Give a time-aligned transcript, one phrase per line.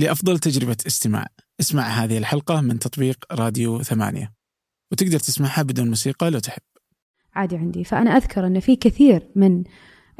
[0.00, 1.26] لأفضل تجربة استماع.
[1.60, 4.32] اسمع هذه الحلقة من تطبيق راديو ثمانية.
[4.92, 6.62] وتقدر تسمعها بدون موسيقى لو تحب.
[7.34, 7.84] عادي عندي.
[7.84, 9.64] فأنا أذكر أن في كثير من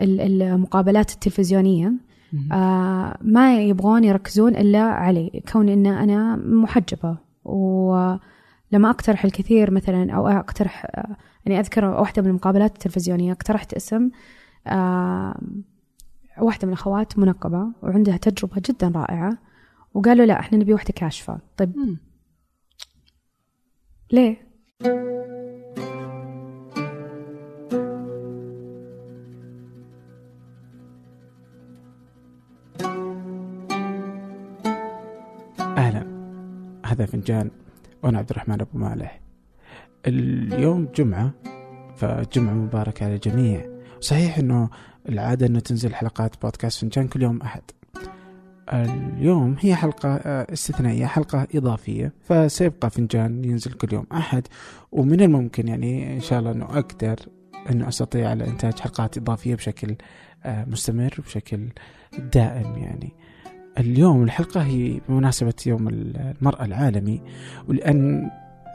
[0.00, 1.92] المقابلات التلفزيونية
[2.52, 5.42] آه ما يبغون يركزون إلا علي.
[5.52, 7.18] كون أن أنا محجبة.
[7.44, 10.86] ولما أقترح الكثير مثلا أو أقترح
[11.46, 14.10] يعني أذكر واحدة من المقابلات التلفزيونية اقترحت اسم
[14.66, 15.40] آه
[16.38, 19.49] واحدة من الأخوات منقبة وعندها تجربة جدا رائعة.
[19.94, 21.38] وقالوا لا إحنا نبي واحدة كاشفة.
[21.56, 21.76] طيب.
[21.76, 21.96] م.
[24.12, 24.50] ليه؟
[35.60, 36.06] أهلا.
[36.86, 37.50] هذا فنجان
[38.02, 39.20] وأنا عبد الرحمن أبو مالح.
[40.06, 41.32] اليوم جمعة
[41.96, 44.70] فجمعة مباركة على الجميع صحيح أنه
[45.08, 47.62] العادة أنه تنزل حلقات بودكاست فنجان كل يوم أحد.
[48.72, 54.46] اليوم هي حلقة آه، استثنائية حلقة إضافية فسيبقى فنجان ينزل كل يوم أحد
[54.92, 57.16] ومن الممكن يعني إن شاء الله أنه أقدر
[57.70, 59.96] أنه أستطيع على إنتاج حلقات إضافية بشكل
[60.44, 61.68] آه، مستمر بشكل
[62.32, 63.12] دائم يعني.
[63.78, 67.22] اليوم الحلقة هي بمناسبة يوم المرأة العالمي
[67.68, 68.30] ولأن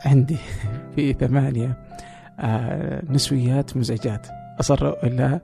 [0.05, 0.37] عندي
[0.95, 1.77] في ثمانية
[2.39, 4.27] آه، نسويات مزعجات.
[4.59, 5.41] أصروا إلا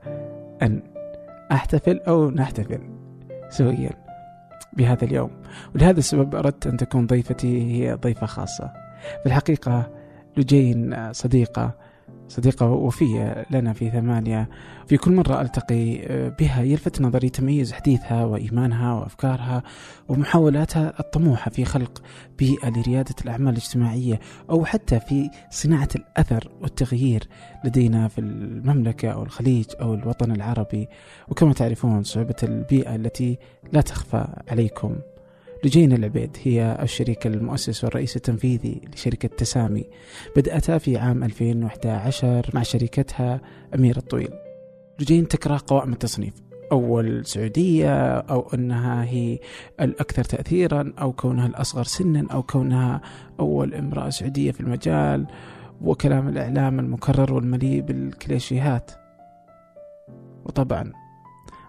[0.62, 0.82] أن
[1.52, 2.80] أحتفل أو نحتفل
[3.48, 4.01] سويا.
[4.72, 5.30] بهذا اليوم.
[5.74, 8.72] ولهذا السبب أردت أن تكون ضيفتي هي ضيفة خاصة.
[9.22, 9.90] في الحقيقة
[10.36, 11.74] لجين صديقة
[12.32, 14.48] صديقة وفية لنا في ثمانية.
[14.86, 15.98] في كل مرة ألتقي
[16.38, 19.62] بها يلفت نظري تميز حديثها وإيمانها وأفكارها
[20.08, 22.02] ومحاولاتها الطموحة في خلق
[22.38, 27.28] بيئة لريادة الأعمال الاجتماعية أو حتى في صناعة الأثر والتغيير
[27.64, 30.88] لدينا في المملكة أو الخليج أو الوطن العربي.
[31.28, 33.38] وكما تعرفون صعوبة البيئة التي
[33.72, 34.96] لا تخفى عليكم.
[35.64, 39.84] لجين العبيد هي الشريك المؤسس والرئيس التنفيذي لشركة تسامي
[40.36, 43.40] بدأتها في عام 2011 مع شركتها
[43.74, 44.30] أمير الطويل.
[45.00, 46.34] لجين تكره قوائم التصنيف
[46.72, 49.38] أول سعودية أو أنها هي
[49.80, 53.00] الأكثر تأثيرا أو كونها الأصغر سنا أو كونها
[53.40, 55.26] أول امرأة سعودية في المجال
[55.80, 58.90] وكلام الإعلام المكرر والمليء بالكليشيهات.
[60.44, 60.92] وطبعا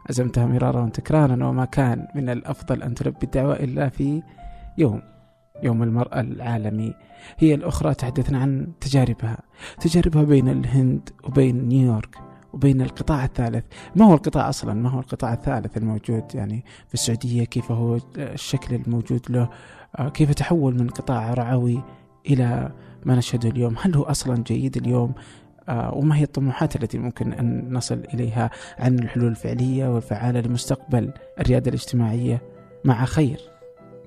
[0.09, 4.23] عزمتها مرارا وتكرارا وما كان من الأفضل أن تلبي الدعوة إلا في
[4.77, 5.01] يوم
[5.63, 6.93] يوم المرأة العالمي.
[7.37, 9.37] هي الأخرى تحدثنا عن تجاربها
[9.79, 12.17] تجاربها بين الهند وبين نيويورك
[12.53, 13.63] وبين القطاع الثالث.
[13.95, 18.75] ما هو القطاع أصلا؟ ما هو القطاع الثالث الموجود؟ يعني في السعودية كيف هو الشكل
[18.75, 19.49] الموجود له؟
[20.13, 21.83] كيف تحول من قطاع رعوي
[22.29, 22.71] إلى
[23.05, 27.73] ما نشهده اليوم؟ هل هو أصلا جيد اليوم؟ آه، وما هي الطموحات التي ممكن أن
[27.73, 32.41] نصل إليها عن الحلول الفعلية والفعالة لمستقبل الريادة الاجتماعية
[32.85, 33.41] مع خير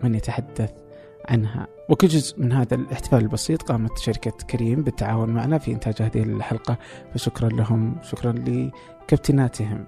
[0.02, 0.70] من يتحدث
[1.28, 1.66] عنها.
[1.88, 6.78] وكجزء من هذا الاحتفال البسيط قامت شركة كريم بالتعاون معنا في إنتاج هذه الحلقة
[7.14, 9.86] فشكرا لهم شكرا لكابتناتهم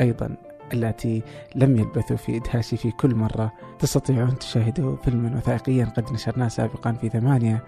[0.00, 0.36] أيضا
[0.72, 1.22] التي
[1.54, 7.08] لم يلبثوا في إدهاشي في كل مرة تستطيعون تشاهدوا فيلما وثائقيا قد نشرناه سابقا في
[7.08, 7.64] ثمانية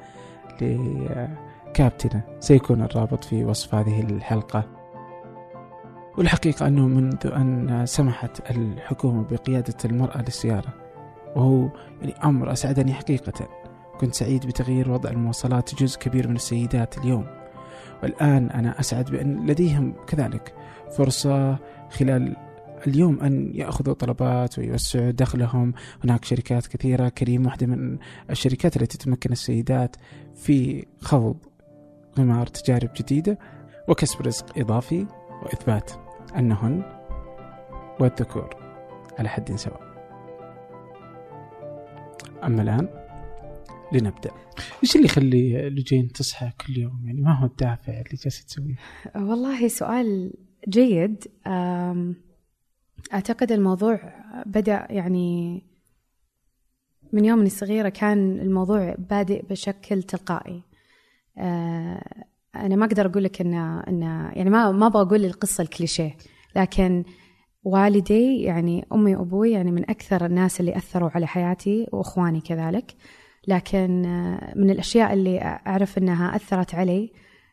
[1.75, 4.65] كابتنة سيكون الرابط في وصف هذه الحلقة.
[6.19, 10.75] والحقيقة أنه منذ أن سمحت الحكومة بقيادة المرأة للسيارة
[11.37, 11.69] وهو
[12.01, 13.49] يعني أمر أسعدني حقيقة.
[14.01, 17.27] كنت سعيد بتغيير وضع المواصلات جزء كبير من السيدات اليوم.
[18.03, 20.55] والآن أنا أسعد بأن لديهم كذلك
[20.97, 21.59] فرصة
[21.91, 22.37] خلال
[22.87, 25.73] اليوم أن يأخذوا طلبات ويوسعوا دخلهم.
[26.05, 27.99] هناك شركات كثيرة كريم واحدة من
[28.31, 29.97] الشركات التي تمكن السيدات
[30.35, 31.37] في خفض
[32.19, 33.39] غمار تجارب جديدة
[33.89, 35.07] وكسب رزق إضافي
[35.43, 35.91] وإثبات
[36.37, 36.83] أنهن
[38.01, 38.57] والذكور
[39.19, 39.89] على حد سواء.
[42.45, 42.89] أما الآن
[43.93, 44.31] لنبدأ.
[44.83, 48.77] إيش اللي يخلي لجين تصحى كل يوم؟ يعني ما هو الدافع اللي جالسة تسويه؟
[49.17, 50.33] والله سؤال
[50.69, 51.25] جيد.
[53.13, 54.01] أعتقد الموضوع
[54.47, 55.63] بدأ يعني
[57.13, 60.63] من يوم اني صغيرة كان الموضوع بادئ بشكل تلقائي.
[62.57, 63.55] أنا ما أقدر أقول لك ان
[63.89, 64.03] ان
[64.37, 66.17] يعني ما ما أبغى أقول القصة الكليشيه
[66.57, 67.05] لكن
[67.65, 72.95] والدي يعني أمي وأبوي يعني من أكثر الناس اللي أثروا على حياتي وإخواني كذلك.
[73.49, 77.13] لكن آه، من الأشياء اللي أعرف إنها أثرت علي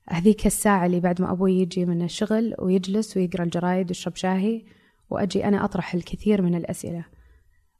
[0.09, 4.65] هذيك الساعة اللي بعد ما أبوي يجي من الشغل ويجلس ويقرأ الجرايد ويشرب شاهي
[5.09, 7.05] وأجي أنا أطرح الكثير من الأسئلة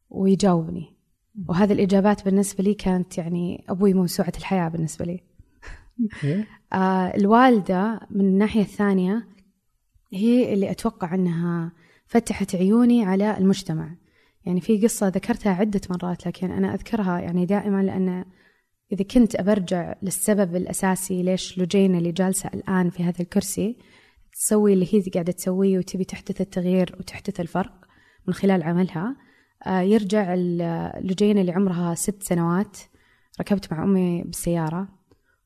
[0.09, 0.95] ويجاوبني.
[1.49, 5.23] وهذه الإجابات بالنسبة لي كانت يعني أبوي موسوعة الحياة بالنسبة لي.
[6.73, 9.27] آه الوالدة من الناحية الثانية
[10.13, 11.71] هي اللي أتوقع أنها
[12.05, 13.95] فتحت عيوني على المجتمع.
[14.45, 18.25] يعني في قصة ذكرتها عدة مرات لكن أنا أذكرها يعني دائما لأن
[18.91, 23.77] إذا كنت أبرجع للسبب الأساسي ليش لوجينا اللي جالسة الآن في هذا الكرسي
[24.31, 27.85] تسوي اللي هي قاعدة تسويه وتبي تحدث التغيير وتحدث الفرق
[28.27, 29.15] من خلال عملها.
[29.67, 30.33] آه، يرجع
[30.99, 32.77] لوجينا اللي عمرها ست سنوات
[33.39, 34.87] ركبت مع أمي بالسيارة.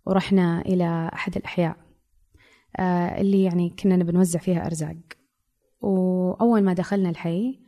[0.09, 1.77] ورحنا إلى أحد الأحياء
[2.79, 4.97] آه، اللي يعني كنا بنوزع فيها أرزاق.
[5.81, 7.59] وأول ما دخلنا الحي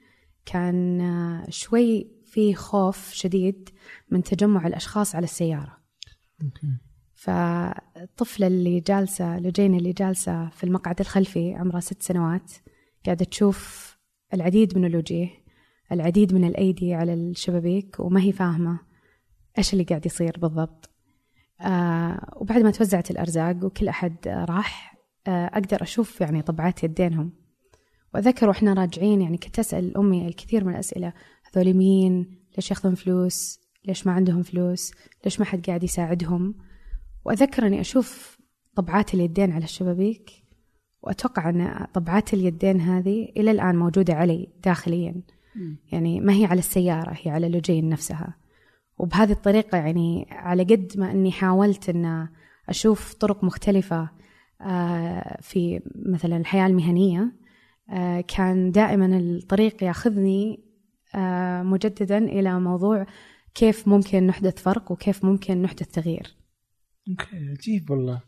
[0.46, 3.70] كان آه، شوي في خوف شديد
[4.10, 5.78] من تجمع الأشخاص على السيارة.
[7.16, 12.52] فالطفلة اللي جالسة لجينا اللي جالسة في المقعد الخلفي عمرها ست سنوات
[13.06, 13.92] قاعدة تشوف
[14.34, 15.30] العديد من الوجيه
[15.92, 18.80] العديد من الأيدي على الشبابيك وما هي فاهمة
[19.58, 20.91] إيش اللي قاعد يصير بالضبط.
[21.62, 24.98] آه وبعد ما توزعت الأرزاق وكل أحد راح
[25.28, 27.32] آه أقدر أشوف يعني طبعات يدينهم.
[28.14, 31.14] وأذكر وإحنا راجعين يعني كنت أسأل أمي الكثير من الأسئلة.
[31.54, 34.92] هذول مين؟ ليش ياخذون فلوس؟ ليش ما عندهم فلوس؟
[35.26, 36.56] ليش ما حد قاعد يساعدهم؟
[37.26, 38.38] وأذكر أني أشوف
[38.76, 40.32] طبعات اليدين على الشبابيك
[41.02, 45.22] وأتوقع أن طبعات اليدين هذه إلى الآن موجودة علي داخليا.
[45.92, 48.36] يعني ما هي على السيارة هي على لوجين نفسها.
[49.02, 52.28] وبهذه الطريقة يعني على قد ما أني حاولت أن
[52.70, 54.10] أشوف طرق مختلفة
[54.62, 57.36] آه، في مثلا الحياة المهنية
[57.90, 60.64] آه، كان دائما الطريق ياخذني
[61.16, 63.06] آه، مجددا إلى موضوع
[63.54, 66.36] كيف ممكن نحدث فرق وكيف ممكن نحدث تغيير
[67.10, 68.22] okay عجيب والله.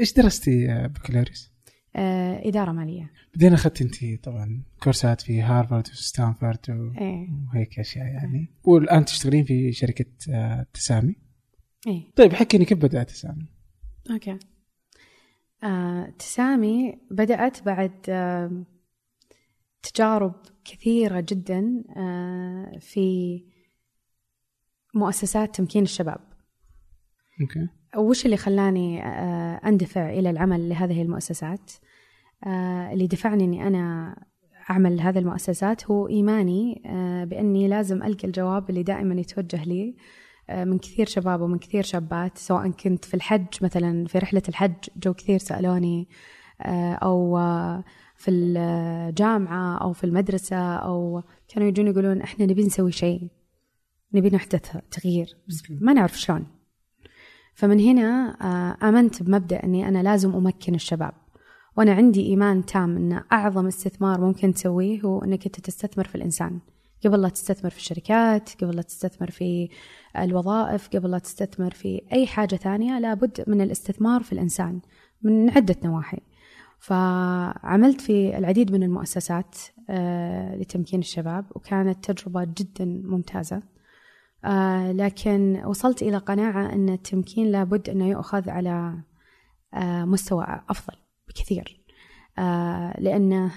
[0.00, 1.53] إيش درستي بكالوريوس؟
[1.96, 7.00] آه، إدارة مالية بعدين أخذت أنت طبعا كورسات في هارفارد وستانفورد و...
[7.00, 7.28] إيه.
[7.48, 8.48] وهيك أشياء يعني إيه.
[8.64, 11.16] والآن تشتغلين في شركة آه، تسامي
[11.86, 12.10] إيه.
[12.16, 13.46] طيب حكيني كيف بدأت تسامي؟
[14.10, 14.38] okay
[15.64, 18.64] آه، تسامي بدأت بعد آه،
[19.82, 23.38] تجارب كثيرة جدا آه، في
[24.94, 26.20] مؤسسات تمكين الشباب
[27.40, 31.72] okay وش اللي خلاني آه، أندفع إلى العمل لهذه المؤسسات؟
[32.46, 34.16] آه، اللي دفعني إني أنا
[34.70, 36.82] أعمل هذه المؤسسات هو إيماني
[37.30, 39.96] بأني لازم ألقى الجواب اللي دائما يتوجه لي
[40.50, 45.14] من كثير شباب ومن كثير شابات سواء كنت في الحج مثلا في رحلة الحج جو
[45.14, 46.08] كثير سألوني
[47.02, 47.36] أو
[48.16, 53.28] في الجامعة أو في المدرسة أو كانوا يجون يقولون إحنا نبي نسوي شيء
[54.14, 55.36] نبي نحدث تغيير.
[55.48, 56.46] بس ما نعرف شلون.
[57.54, 61.12] فمن هنا آه، آمنت بمبدأ أني أنا لازم أمكن الشباب.
[61.76, 66.60] وأنا عندي إيمان تام أن أعظم استثمار ممكن تسويه هو أنك أنت تستثمر في الإنسان.
[67.04, 69.68] قبل لا تستثمر في الشركات قبل لا تستثمر في
[70.18, 74.80] الوظائف قبل لا تستثمر في أي حاجة ثانية لابد من الاستثمار في الإنسان
[75.22, 76.20] من عدة نواحي.
[76.78, 79.56] فعملت في العديد من المؤسسات
[79.90, 83.73] آه، لتمكين الشباب وكانت تجربة جدا ممتازة.
[84.44, 89.02] آه، لكن وصلت إلى قناعة أن التمكين لابد أنه يؤخذ على
[89.74, 90.96] آه، مستوى أفضل
[91.28, 91.84] بكثير.
[92.98, 93.52] لأنه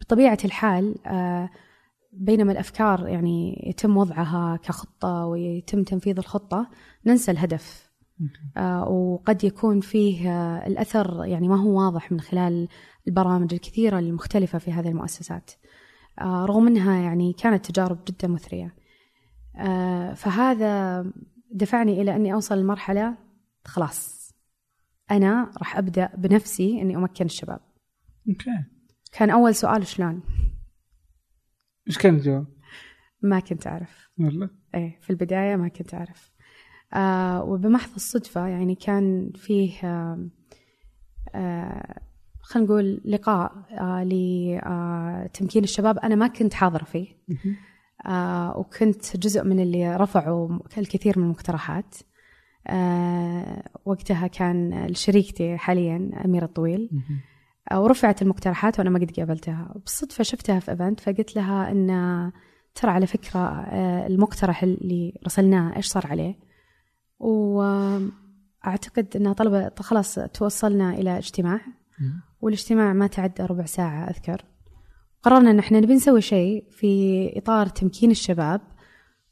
[0.00, 0.94] بطبيعة الحال
[2.12, 6.70] بينما الأفكار يعني يتم وضعها كخطة ويتم تنفيذ الخطة
[7.06, 7.92] ننسى الهدف.
[8.56, 12.68] آه وقد يكون فيه آه الأثر يعني ما هو واضح من خلال
[13.08, 15.50] البرامج الكثيرة المختلفة في هذه المؤسسات.
[16.18, 18.64] آه رغم أنها يعني كانت تجارب جدا مثرية.
[18.64, 18.81] آه
[20.14, 21.04] فهذا
[21.50, 23.16] دفعني إلى أني أوصل لمرحلة
[23.64, 24.32] خلاص
[25.10, 27.60] أنا راح أبدأ بنفسي أني أمكن الشباب
[28.28, 28.64] أوكي
[29.12, 30.22] كان أول سؤال شلون؟
[31.88, 32.46] إيش كان الجواب؟
[33.22, 36.32] ما كنت أعرف والله؟ إيه في البداية ما كنت أعرف
[36.94, 40.28] آه وبمحض الصدفة يعني كان فيه آه
[41.34, 42.00] آه
[42.42, 44.04] خلينا نقول لقاء آه
[45.24, 47.06] لتمكين الشباب أنا ما كنت حاضرة فيه
[48.06, 51.94] آه وكنت جزء من اللي رفعوا الكثير من المقترحات.
[52.66, 56.90] آه وقتها كان شريكتي حاليا أميرة الطويل.
[57.72, 59.74] آه ورفعت المقترحات وأنا ما قد قابلتها.
[59.74, 62.32] بالصدفة شفتها في إيفنت فقلت لها أن
[62.74, 66.34] ترى على فكرة آه المقترح اللي رسلناه إيش صار عليه؟
[67.18, 71.60] وأعتقد ان طلبه خلاص توصلنا إلى اجتماع.
[72.40, 74.44] والاجتماع ما تعدى ربع ساعة أذكر.
[75.22, 78.60] قررنا إن إحنا نبي نسوي شيء في إطار تمكين الشباب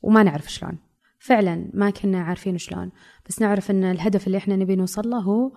[0.02, 0.78] وما نعرف شلون.
[1.18, 2.90] فعلا ما كنا عارفين شلون
[3.28, 5.52] بس نعرف إن الهدف اللي إحنا نبي نوصل له هو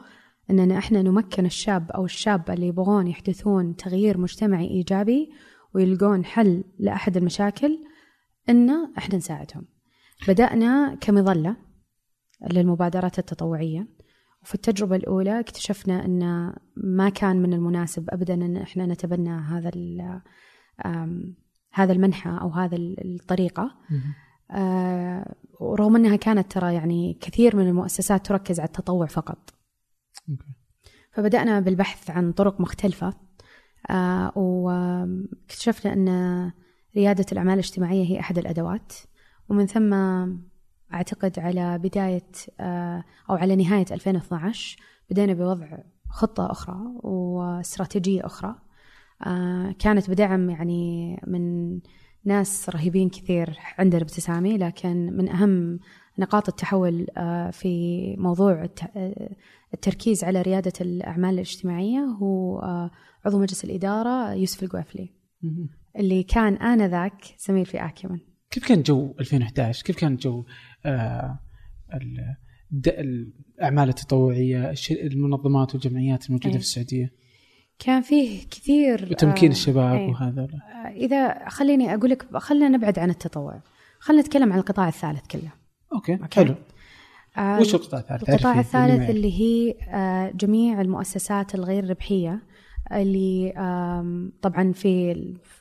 [0.50, 5.32] إننا إحنا نمكن الشاب أو الشابة اللي يبغون يحدثون تغيير مجتمعي إيجابي
[5.74, 7.80] ويلقون حل لأحد المشاكل
[8.50, 9.66] إن إحنا نساعدهم.
[10.28, 11.56] بدأنا كمظلة
[12.52, 13.88] للمبادرات التطوعية.
[14.44, 19.72] وفي التجربة الأولى اكتشفنا أن ما كان من المناسب أبدا أن إحنا نتبنى هذا
[21.74, 23.72] هذا المنحى أو هذا الطريقة.
[24.52, 29.54] آه ورغم أنها كانت ترى يعني كثير من المؤسسات تركز على التطوع فقط.
[31.12, 33.14] فبدأنا بالبحث عن طرق مختلفة.
[33.90, 36.52] آه واكتشفنا أن
[36.96, 38.94] ريادة الأعمال الاجتماعية هي أحد الأدوات.
[39.50, 39.94] ومن ثم
[40.94, 44.78] أعتقد على بداية آه أو على نهاية 2012
[45.10, 45.78] بدينا بوضع
[46.10, 48.56] خطة أخرى واستراتيجية أخرى.
[49.26, 51.80] آه كانت بدعم يعني من
[52.26, 55.80] ناس رهيبين كثير عندنا ابتسامي لكن من أهم
[56.20, 58.70] نقاط التحول آه، في موضوع
[59.74, 62.60] التركيز على ريادة الأعمال الاجتماعية هو
[63.26, 65.10] عضو مجلس الإدارة يوسف القوافلي
[66.00, 68.20] اللي كان آنذاك زميل في آكيمن.
[68.54, 70.46] كيف كان جو 2011 كيف كان جو
[72.88, 76.58] الأعمال التطوعية المنظمات والجمعيات الموجودة أيه.
[76.60, 77.14] في السعودية؟
[77.80, 80.10] كان فيه كثير وتمكين آه الشباب إيه.
[80.10, 83.62] وهذا آه إذا خليني أقول لك خلينا نبعد عن التطوع.
[84.00, 85.52] خلينا نتكلم عن القطاع الثالث كله.
[85.94, 86.36] okay, okay.
[86.36, 86.56] حلو.
[87.38, 92.42] آه وش القطاع الثالث؟ القطاع الثالث اللي هي آه جميع المؤسسات الغير ربحية.
[93.02, 93.54] اللي
[94.42, 95.16] طبعا في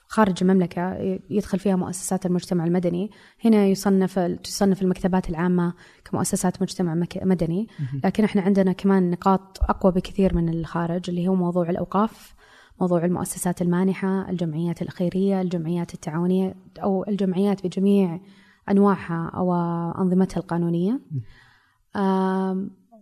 [0.07, 0.97] خارج المملكة
[1.31, 3.11] يدخل فيها مؤسسات المجتمع المدني.
[3.45, 5.75] هنا يصنف تصنف المكتبات العامة
[6.05, 7.69] كمؤسسات مجتمع مدني.
[8.05, 12.35] لكن إحنا عندنا كمان نقاط أقوى بكثير من الخارج اللي هو موضوع الأوقاف
[12.81, 18.21] موضوع المؤسسات المانحة الجمعيات الخيرية الجمعيات التعاونية أو الجمعيات بجميع
[18.71, 19.55] أنواعها أو
[20.03, 21.01] أنظمتها القانونية.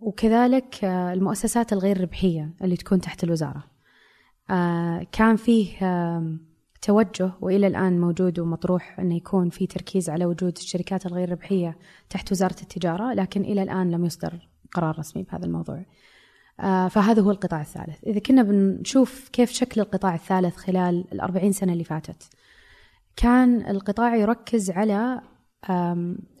[0.01, 3.70] وكذلك المؤسسات الغير ربحية اللي تكون تحت الوزارة.
[5.11, 5.77] كان فيه
[6.81, 11.77] توجه وإلى الآن موجود ومطروح إنه يكون في تركيز على وجود الشركات الغير ربحية
[12.09, 15.85] تحت وزارة التجارة لكن إلى الآن لم يصدر قرار رسمي بهذا الموضوع.
[16.59, 21.73] آه، فهذا هو القطاع الثالث إذا كنا بنشوف كيف شكل القطاع الثالث خلال الأربعين سنة
[21.73, 22.29] اللي فاتت
[23.15, 25.21] كان القطاع يركز على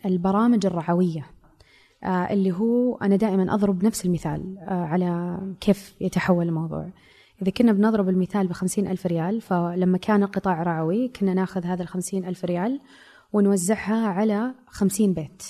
[0.05, 1.25] البرامج الرعوية
[2.03, 6.89] آه، اللي هو أنا دائما أضرب نفس المثال آه، على كيف يتحول الموضوع
[7.41, 12.25] إذا كنا بنضرب المثال بخمسين ألف ريال فلما كان القطاع رعوي كنا ناخذ هذا الخمسين
[12.25, 12.79] ألف ريال
[13.33, 15.43] ونوزعها على خمسين بيت.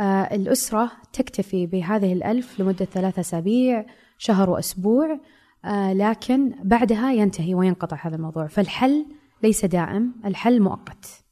[0.00, 3.86] آه الأسرة تكتفي بهذه الألف لمدة ثلاثة أسابيع
[4.18, 5.20] شهر وأسبوع
[5.64, 8.46] آه لكن بعدها ينتهي وينقطع هذا الموضوع.
[8.46, 9.06] فالحل
[9.42, 11.24] ليس دائم الحل مؤقت.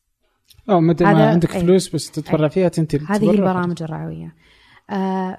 [0.70, 1.60] أو مدى ما عندك أي.
[1.60, 4.34] فلوس بس تتبرع فيها تنتهي هذه البرامج الرعوية.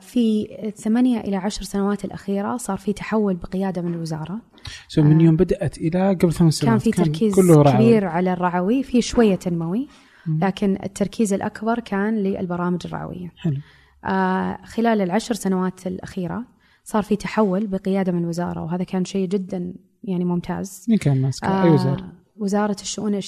[0.01, 4.41] في ثمانية إلى عشر سنوات الأخيرة صار في تحول بقيادة من الوزارة.
[4.87, 8.33] سو من يوم بدأت إلى قبل ثمان سنوات كان في تركيز كان كله كبير على
[8.33, 9.87] الرعوي في شوية تنموي
[10.27, 13.31] لكن التركيز الأكبر كان للبرامج الرعوية.
[13.37, 13.57] حلو.
[14.05, 16.45] آه خلال العشر سنوات الأخيرة
[16.83, 20.85] صار في تحول بقيادة من الوزارة وهذا كان شيء جدا يعني ممتاز.
[20.89, 23.19] مين كان ماسك آه أي وزارة؟ وزارة الشؤون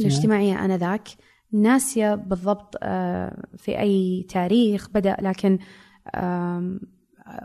[0.00, 1.08] الاجتماعية آنذاك.
[1.52, 5.58] ناسية بالضبط آه، في أي تاريخ بدأ لكن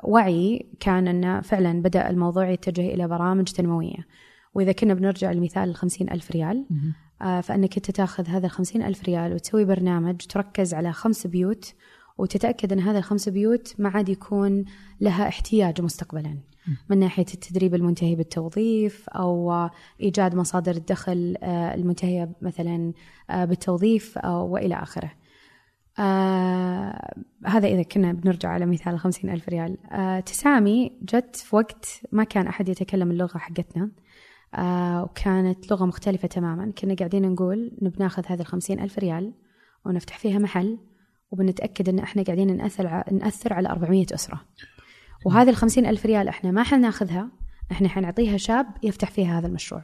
[0.03, 4.07] وعي كان أنه فعلا بدأ الموضوع يتجه إلى برامج تنموية.
[4.53, 6.65] وإذا كنا بنرجع لمثال الخمسين ألف ريال
[7.21, 11.73] آه، فأنك أنت تأخذ هذا الخمسين ألف ريال وتسوي برنامج تركز على خمس بيوت
[12.17, 14.65] وتتأكد أن هذا الخمس بيوت ما عاد يكون
[15.01, 16.37] لها احتياج مستقبلا.
[16.89, 19.53] من ناحية التدريب المنتهي بالتوظيف أو
[20.01, 22.93] إيجاد مصادر الدخل آه، المنتهية مثلا
[23.29, 25.11] آه، بالتوظيف وإلى آخره.
[25.99, 27.13] آه
[27.45, 29.77] هذا إذا كنا بنرجع على مثال الخمسين ألف ريال.
[29.91, 33.91] آه تسامي جت في وقت ما كان أحد يتكلم اللغة حقتنا
[34.55, 36.71] آه وكانت لغة مختلفة تماما.
[36.71, 39.33] كنا قاعدين نقول نبي ناخذ هذه الخمسين ألف ريال
[39.85, 40.77] ونفتح فيها محل
[41.31, 44.41] وبنتأكد أن إحنا قاعدين نأثر, نأثر على 400 أسرة.
[45.25, 47.31] وهذه الخمسين ألف ريال إحنا ما حناخذها
[47.71, 49.83] إحنا حنعطيها شاب يفتح فيها هذا المشروع.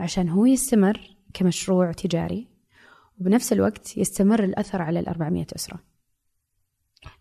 [0.00, 2.48] عشان هو يستمر كمشروع تجاري
[3.20, 5.78] وبنفس الوقت يستمر الأثر على ال 400 أسرة.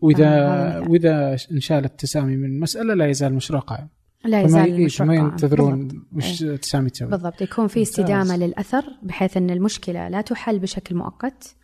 [0.01, 3.87] وإذا وإذا انشالت تسامي من مسألة لا يزال المشروع قائم.
[4.25, 6.55] لا يزال المشروع ما ينتظرون وش إيه.
[6.55, 7.09] تسامي تسوي.
[7.09, 7.41] بالضبط.
[7.41, 11.55] يكون في استدامة للأثر بحيث أن المشكلة لا تحل بشكل مؤقت.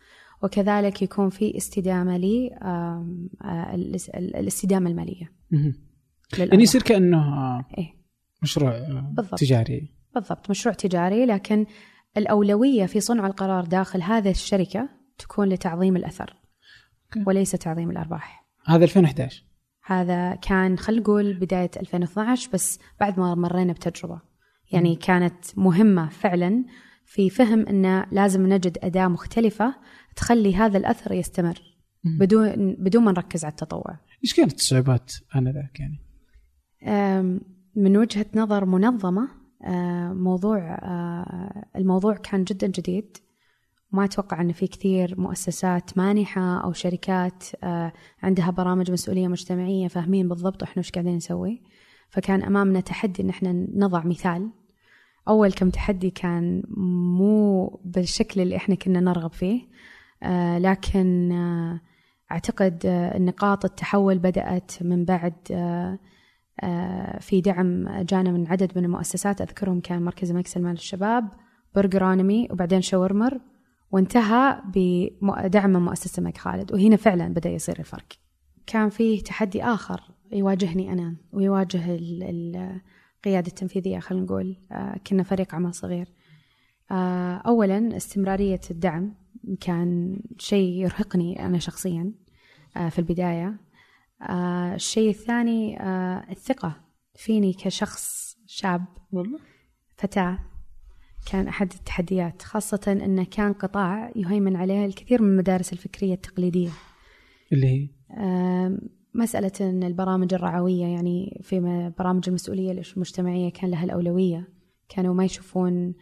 [0.42, 2.50] وكذلك يكون في استدامة ل
[4.14, 5.32] الاستدامة المالية.
[6.38, 8.00] يعني يصير كأنه إيه؟
[8.42, 8.78] مشروع
[9.12, 9.38] بالضبط.
[9.38, 9.94] تجاري.
[10.14, 11.66] بالضبط مشروع تجاري لكن
[12.16, 16.36] الأولوية في صنع القرار داخل هذه الشركة تكون لتعظيم الأثر
[17.04, 17.24] أوكي.
[17.26, 18.46] وليس تعظيم الأرباح.
[18.66, 19.44] هذا 2011
[19.84, 24.20] هذا كان خلينا نقول بداية 2012 بس بعد ما مرينا بتجربة.
[24.72, 26.64] يعني كانت مهمة فعلا
[27.04, 29.74] في فهم انه لازم نجد أداة مختلفة
[30.20, 31.62] تخلي هذا الأثر يستمر
[32.04, 33.98] بدون بدون ما نركز على التطوع.
[34.24, 36.00] إيش كانت الصعوبات انذاك يعني؟
[37.76, 39.28] من وجهة نظر منظمة
[40.12, 43.16] موضوع آه، الموضوع كان جدا جديد.
[43.92, 50.28] ما أتوقع أن في كثير مؤسسات مانحة أو شركات آه، عندها برامج مسؤولية مجتمعية فاهمين
[50.28, 51.62] بالضبط إحنا وش قاعدين نسوي.
[52.10, 54.50] فكان أمامنا تحدي إن إحنا نضع مثال.
[55.28, 56.62] أول كم تحدي كان
[57.18, 59.70] مو بالشكل اللي إحنا كنا نرغب فيه.
[60.58, 61.32] لكن
[62.32, 62.86] أعتقد
[63.16, 65.34] نقاط التحول بدأت من بعد
[66.62, 71.28] آه، في دعم جانا من عدد من المؤسسات أذكرهم كان مركز الملك سلمان للشباب
[71.74, 73.40] برجرانمي وبعدين شاورمر
[73.92, 76.72] وانتهى بدعم من مؤسسة الملك خالد.
[76.72, 78.06] وهنا فعلا بدأ يصير الفرق.
[78.66, 80.00] كان فيه تحدي آخر
[80.32, 86.08] يواجهني أنا ويواجه القيادة التنفيذية خلينا نقول آه، كنا فريق عمل صغير.
[86.90, 89.14] آه، أولا استمرارية الدعم.
[89.60, 92.12] كان شيء يرهقني أنا شخصيا
[92.90, 93.60] في البداية.
[94.22, 96.80] آه الشيء الثاني آه الثقة.
[97.14, 98.84] فيني كشخص شاب
[99.96, 100.38] فتاة
[101.32, 106.70] كان أحد التحديات خاصة أنه كان قطاع يهيمن عليه الكثير من المدارس الفكرية التقليدية.
[107.52, 108.78] اللي هي؟ آه
[109.14, 114.48] مسألة أن البرامج الرعوية يعني في برامج المسؤولية المجتمعية كان لها الأولوية.
[114.88, 115.94] كانوا ما يشوفون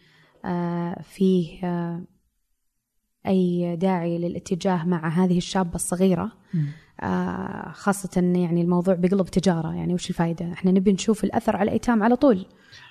[0.45, 1.61] آه فيه
[3.27, 6.33] آه أي داعي للاتجاه مع هذه الشابة الصغيرة.
[6.55, 6.67] م.
[7.01, 9.75] آه، خاصة يعني الموضوع بيقلب تجارة.
[9.75, 12.47] يعني وش الفائدة إحنا نبي نشوف الأثر على الأيتام على طول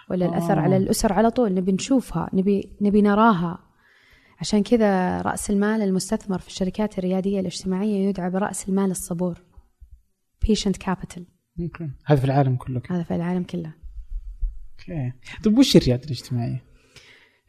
[0.09, 0.29] ولا آه.
[0.29, 3.59] الأثر على الأسر على طول؟ نبي نشوفها نبي نبي نراها.
[4.39, 9.43] عشان كذا رأس المال المستثمر في الشركات الريادية الاجتماعية يدعى برأس المال الصبور.
[10.45, 11.21] Patient capital.
[11.57, 12.81] ممكن هذا في العالم كله.
[12.89, 13.73] هذا في العالم كله.
[14.71, 15.13] أوكي.
[15.43, 16.66] طيب وش الريادة الاجتماعية؟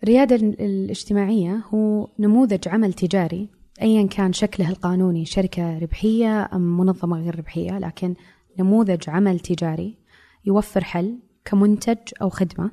[0.03, 3.49] الريادة الاجتماعية هو نموذج عمل تجاري
[3.83, 8.15] ايا كان شكله القانوني شركة ربحية أم منظمة غير ربحية لكن
[8.59, 9.97] نموذج عمل تجاري
[10.45, 12.71] يوفر حل كمنتج أو خدمة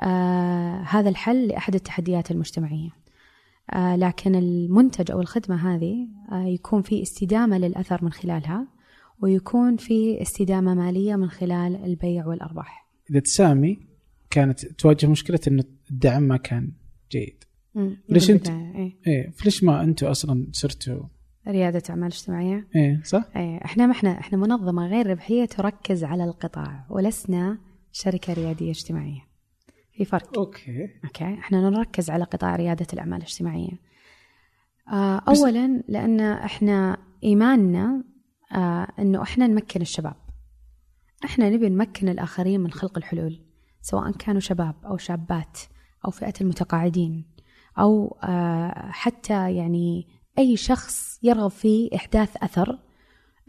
[0.00, 2.90] آه هذا الحل لأحد التحديات المجتمعية
[3.70, 8.66] آه لكن المنتج أو الخدمة هذه آه يكون في استدامة للأثر من خلالها
[9.22, 12.86] ويكون في استدامة مالية من خلال البيع والأرباح.
[13.10, 13.78] إذا تسامي
[14.30, 16.72] كانت تواجه مشكلة إن الدعم ما كان
[17.10, 17.44] جيد.
[18.08, 19.30] ليش انت إيه, إيه.
[19.30, 21.02] فليش ما أنتم أصلا صرتوا
[21.48, 22.68] ريادة أعمال اجتماعية.
[22.76, 23.64] إيه صح؟ إيه.
[23.64, 27.58] إحنا ما إحنا إحنا منظمة غير ربحية تركز على القطاع ولسنا
[27.92, 29.20] شركة ريادية اجتماعية.
[29.92, 30.38] في فرق.
[30.38, 30.88] okay.
[31.04, 31.24] okay.
[31.24, 33.80] إحنا نركز على قطاع ريادة الأعمال الاجتماعية.
[34.92, 38.04] آه أولا لأن إحنا إيماننا
[38.52, 40.16] آه إنه إحنا نمكن الشباب.
[41.24, 43.45] إحنا نبي نمكن الآخرين من خلق الحلول.
[43.86, 45.58] سواء كانوا شباب أو شابات
[46.04, 47.24] أو فئة المتقاعدين
[47.78, 52.78] أو آه، حتى يعني أي شخص يرغب في إحداث أثر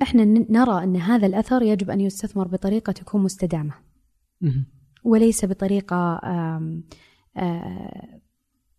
[0.02, 3.74] إحنا نرى أن هذا الأثر يجب أن يستثمر بطريقة تكون مستدامة.
[5.04, 6.82] وليس بطريقة آه،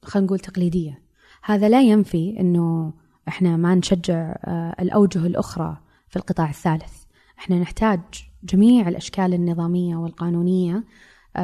[0.02, 1.02] خلينا نقول تقليدية.
[1.42, 2.92] هذا لا ينفي أنه
[3.28, 5.76] إحنا ما نشجع آه، الأوجه الأخرى
[6.08, 7.04] في القطاع الثالث.
[7.38, 8.00] إحنا نحتاج
[8.44, 10.84] جميع الأشكال النظامية والقانونية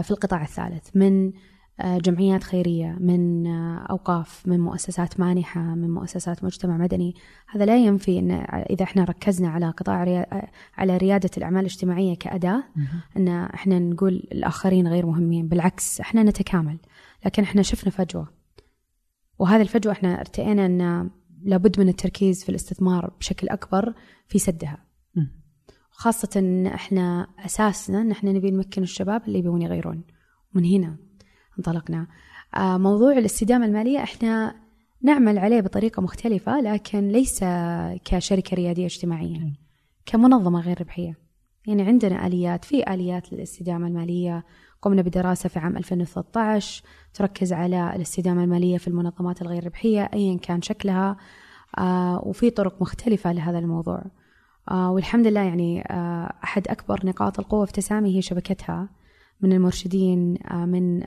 [0.02, 1.32] في القطاع الثالث من
[1.80, 7.14] آه، جمعيات خيرية من آه، أوقاف من مؤسسات مانحة من مؤسسات مجتمع مدني.
[7.48, 8.30] هذا لا ينفي أن
[8.70, 10.26] إذا إحنا ركزنا على قطاع.
[10.76, 12.64] على ريادة الأعمال الاجتماعية كأداة
[13.16, 16.78] أن إحنا نقول الآخرين غير مهمين بالعكس إحنا نتكامل.
[17.26, 18.28] لكن إحنا شفنا فجوة.
[19.38, 21.10] وهذه الفجوة إحنا ارتئينا أن
[21.42, 23.94] لابد من التركيز في الاستثمار بشكل أكبر
[24.28, 24.78] في سدها.
[25.96, 30.02] خاصة أن إحنا أساسنا أن إحنا نبي نمكن الشباب اللي يبون يغيرون.
[30.54, 30.96] من هنا
[31.58, 32.06] انطلقنا.
[32.56, 34.54] آه، موضوع الاستدامة المالية إحنا
[35.02, 37.44] نعمل عليه بطريقة مختلفة لكن ليس
[38.04, 39.52] كشركة ريادية اجتماعية
[40.06, 41.18] كمنظمة غير ربحية.
[41.66, 44.44] يعني عندنا آليات في آليات للاستدامة المالية.
[44.82, 46.82] قمنا بدراسة في عام 2013
[47.14, 51.16] تركز على الاستدامة المالية في المنظمات الغير ربحية أيا كان شكلها.
[51.78, 54.02] آه وفي طرق مختلفة لهذا الموضوع.
[54.72, 58.88] والحمد لله يعني آه أحد أكبر نقاط القوة في تسامي هي شبكتها
[59.40, 61.02] من المرشدين آه، من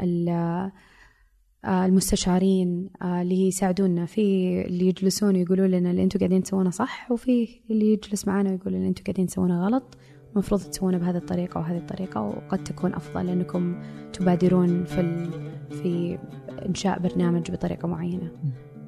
[1.66, 4.22] آه، المستشارين آه، اللي يساعدونا في
[4.62, 8.88] اللي يجلسون ويقولوا لنا اللي أنتم قاعدين تسوونه صح وفي اللي يجلس معنا ويقول اللي
[8.88, 9.98] أنتم قاعدين تسوونه غلط.
[10.34, 13.82] المفروض تسوونه بهذه الطريقة وهذه الطريقة وقد تكون أفضل لأنكم
[14.14, 15.32] تبادرون في ال...
[15.72, 16.20] في
[16.66, 18.32] إنشاء برنامج بطريقة معينة.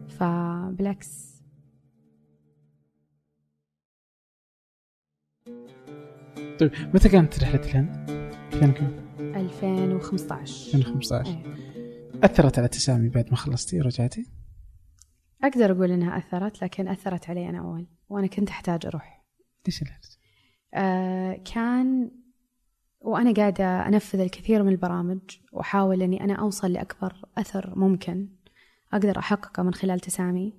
[0.07, 1.28] فبالعكس
[6.59, 8.09] طيب متى كانت رحلة الهند؟
[8.51, 11.43] كان كم؟ 2015 2015 أيه.
[12.23, 14.25] أثرت على تسامي بعد ما خلصتي ورجعتي؟
[15.43, 19.25] أقدر أقول إنها أثرت لكن أثرت علي أنا أول وأنا كنت أحتاج أروح
[19.67, 20.17] ليش الهرج؟
[20.73, 22.11] آه كان
[23.01, 25.19] وأنا قاعدة أنفذ الكثير من البرامج
[25.51, 28.29] وأحاول أني أنا أوصل لأكبر أثر ممكن
[28.93, 30.53] أقدر أحققه من خلال تسامي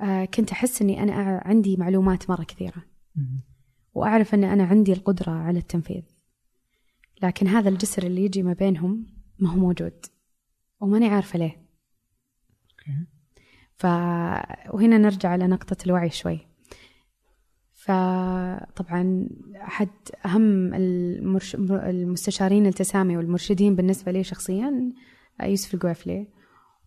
[0.00, 2.82] آه، كنت أحس أني أنا عندي معلومات مرة كثيرة
[3.96, 6.02] وأعرف أن أنا عندي القدرة على التنفيذ.
[7.22, 9.06] لكن هذا الجسر اللي يجي ما بينهم
[9.38, 10.06] ما هو موجود
[10.80, 11.66] وماني عارفة ليه.
[13.76, 13.86] ف...
[14.74, 16.38] وهنا نرجع لنقطة الوعي شوي.
[17.72, 19.88] فطبعا أحد
[20.26, 21.54] أهم المرش...
[21.70, 24.92] المستشارين التسامي والمرشدين بالنسبة لي شخصيا
[25.42, 26.28] يوسف القويفلي.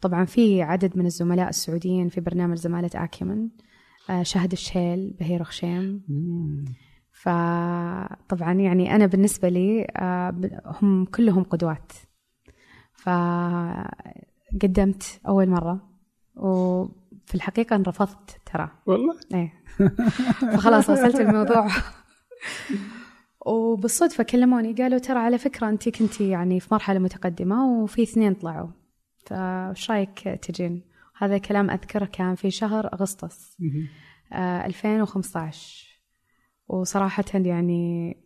[0.01, 3.49] طبعا في عدد من الزملاء السعوديين في برنامج زمالة آكيمن
[4.09, 6.03] آه، شهد الشيل بهير خشيم
[7.19, 10.35] فطبعا يعني أنا بالنسبة لي آه،
[10.81, 11.91] هم كلهم قدوات.
[14.53, 15.89] فقدمت أول مرة
[16.35, 18.71] وفي الحقيقة انرفضت ترى.
[18.85, 19.53] والله؟ إيه.
[20.53, 21.67] فخلاص وصلت الموضوع.
[23.45, 28.69] وبالصدفة كلموني قالوا ترى على فكرة أنت كنتي يعني في مرحلة متقدمة وفي اثنين طلعوا.
[29.25, 30.81] فايش رأيك تجين؟
[31.17, 33.57] هذا كلام أذكره كان في شهر أغسطس
[34.33, 35.88] آه 2015
[36.69, 38.17] وصراحة يعني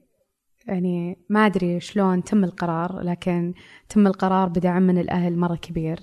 [0.67, 3.53] يعني ما أدري شلون تم القرار لكن
[3.89, 5.99] تم القرار بدعم من الأهل مرة كبير.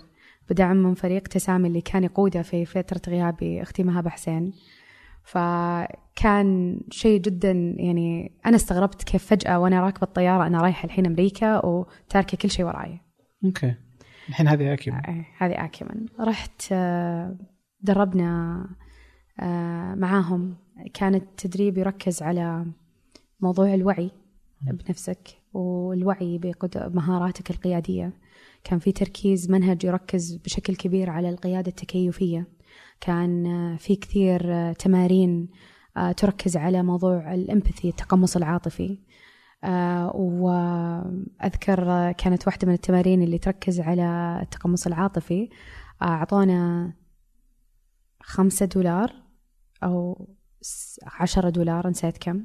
[0.51, 4.53] بدعم من فريق تسامي اللي كان يقوده في فترة غيابي أختي مهاب حسين
[5.25, 11.67] فكان شيء جدا يعني أنا استغربت كيف فجأة وأنا راكبة الطيارة أنا رايحة الحين أمريكا
[11.67, 13.01] وتاركة كل شيء وراي.
[13.45, 13.75] أوكي.
[14.29, 17.37] الحين هذه أكيمن إيه، هذه أكيمن رحت آه،
[17.81, 18.67] دربنا
[19.41, 20.57] آه، معاهم.
[20.95, 22.67] كان التدريب يركز على
[23.41, 24.11] موضوع الوعي
[24.61, 28.13] بنفسك والوعي بمهاراتك القيادية.
[28.65, 32.47] كان في تركيز منهج يركز بشكل كبير على القيادة التكيفية.
[33.01, 35.49] كان في كثير تمارين
[35.97, 38.99] آه، تركز على موضوع الإمباثي التقمص العاطفي.
[39.65, 45.49] آه، وأذكر كانت واحدة من التمارين اللي تركز على التقمص العاطفي.
[46.03, 46.93] آه، أعطونا
[48.23, 49.13] خمسة دولار
[49.83, 50.29] أو
[51.03, 52.45] عشرة دولار نسيت كم.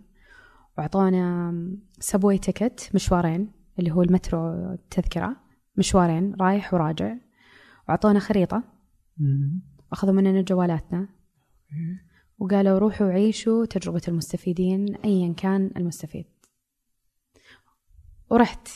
[0.78, 1.54] وأعطونا
[1.99, 5.36] سبوي تيكت مشوارين اللي هو المترو التذكرة
[5.78, 7.15] مشوارين رايح وراجع.
[7.88, 8.63] وأعطونا خريطة.
[9.91, 11.08] أخذوا مننا جوالاتنا.
[12.39, 16.25] وقالوا روحوا عيشوا تجربة المستفيدين أيا كان المستفيد.
[18.30, 18.67] ورحت.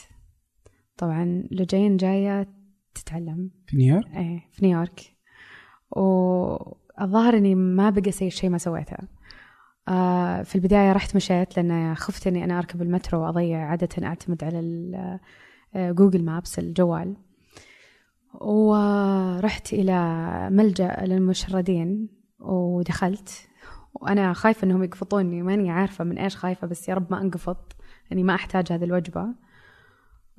[0.97, 2.47] طبعا لجين جاية
[2.95, 3.51] تتعلم.
[3.67, 5.15] في نيويورك؟ إيه في نيويورك.
[5.91, 8.97] والظاهر إني ما بقى شيء ما سويته.
[10.43, 15.19] في البداية رحت مشيت لأن خفت إني أنا أركب المترو وأضيع عادة أعتمد على
[15.75, 17.15] Google Maps الجوال.
[18.33, 23.47] ورحت إلى ملجأ للمشردين ودخلت.
[23.93, 27.75] وأنا خايفة إنهم يقفطوني ماني عارفة من إيش خايفة بس يا رب ما أنقفط
[28.11, 29.25] يعني ما أحتاج هذه الوجبة.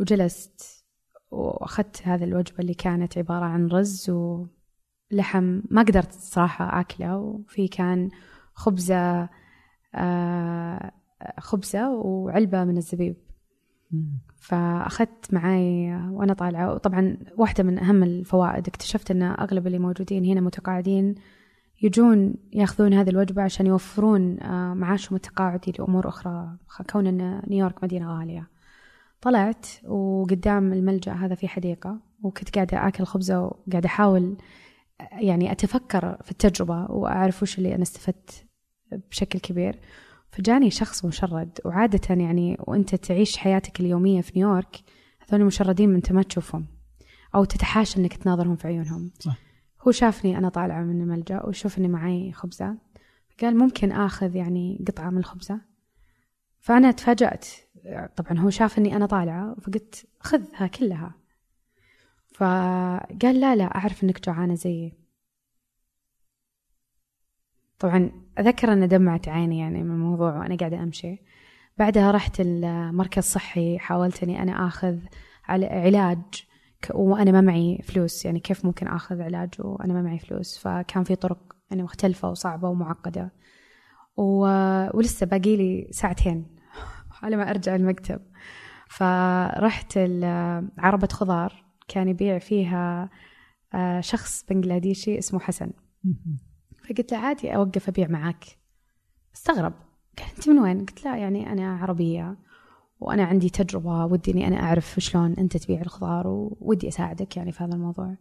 [0.01, 0.85] وجلست
[1.31, 7.17] وأخذت هذه الوجبة اللي كانت عبارة عن رز ولحم ما قدرت صراحة أكله.
[7.17, 8.09] وفي كان
[8.55, 9.40] خبزة آه
[11.39, 13.17] خبزة وعلبة من الزبيب.
[14.37, 20.41] فأخذت معي وأنا طالعة وطبعا واحدة من أهم الفوائد اكتشفت أن أغلب اللي موجودين هنا
[20.41, 21.15] متقاعدين
[21.83, 26.57] يجون يأخذون هذه الوجبة عشان يوفرون آه، معاشهم التقاعدي لأمور أخرى
[26.93, 28.51] كون أن نيويورك مدينة غالية.
[29.21, 34.37] طلعت وقدام الملجأ هذا في حديقة وكنت قاعدة آكل خبزة وقاعدة أحاول
[35.13, 38.50] يعني أتفكر في التجربة وأعرف وش اللي أنا استفدت.
[39.11, 39.79] بشكل كبير.
[40.33, 44.77] فجاني شخص مشرد وعادة يعني وأنت تعيش حياتك اليومية في نيويورك
[45.29, 46.67] هذول مشردين من أنت ما تشوفهم
[47.35, 49.11] أو تتحاشى أنك تناظرهم في عيونهم.
[49.19, 49.39] صح.
[49.87, 52.77] هو شافني أنا طالعة من الملجأ وشوف أني معي خبزة.
[53.43, 55.61] قال ممكن آخذ يعني قطعة من الخبزة.
[56.61, 57.47] فأنا تفاجأت.
[58.17, 61.15] طبعا هو شاف أني أنا طالعة فقلت خذها كلها.
[62.35, 65.00] فقال لا لا أعرف أنك جوعانة زيي.
[67.81, 71.23] طبعا أذكر أن دمعت عيني يعني من الموضوع وأنا قاعدة أمشي.
[71.79, 74.99] بعدها رحت المركز صحي حاولت أني أنا آخذ
[75.49, 76.19] علاج
[76.95, 81.17] وأنا ما معي فلوس يعني كيف ممكن آخذ علاج وأنا ما معي فلوس؟ فكان في
[81.17, 83.33] طرق يعني مختلفة وصعبة ومعقدة.
[84.17, 84.47] و...
[84.97, 86.47] ولسه باقي لي ساعتين
[87.23, 88.21] على ما أرجع المكتب.
[88.89, 89.99] فرحت
[90.79, 93.11] عربة خضار كان يبيع فيها
[93.75, 95.71] آه، شخص بنجلاديشي اسمه حسن.
[96.91, 98.45] فقلت له عادي أوقف أبيع معاك.
[99.35, 99.73] استغرب.
[100.19, 102.37] قال أنت من وين؟ قلت لا يعني أنا عربية
[103.01, 107.65] وأنا عندي تجربة ودي إني أنا أعرف شلون أنت تبيع الخضار وودي أساعدك يعني في
[107.65, 108.17] هذا الموضوع.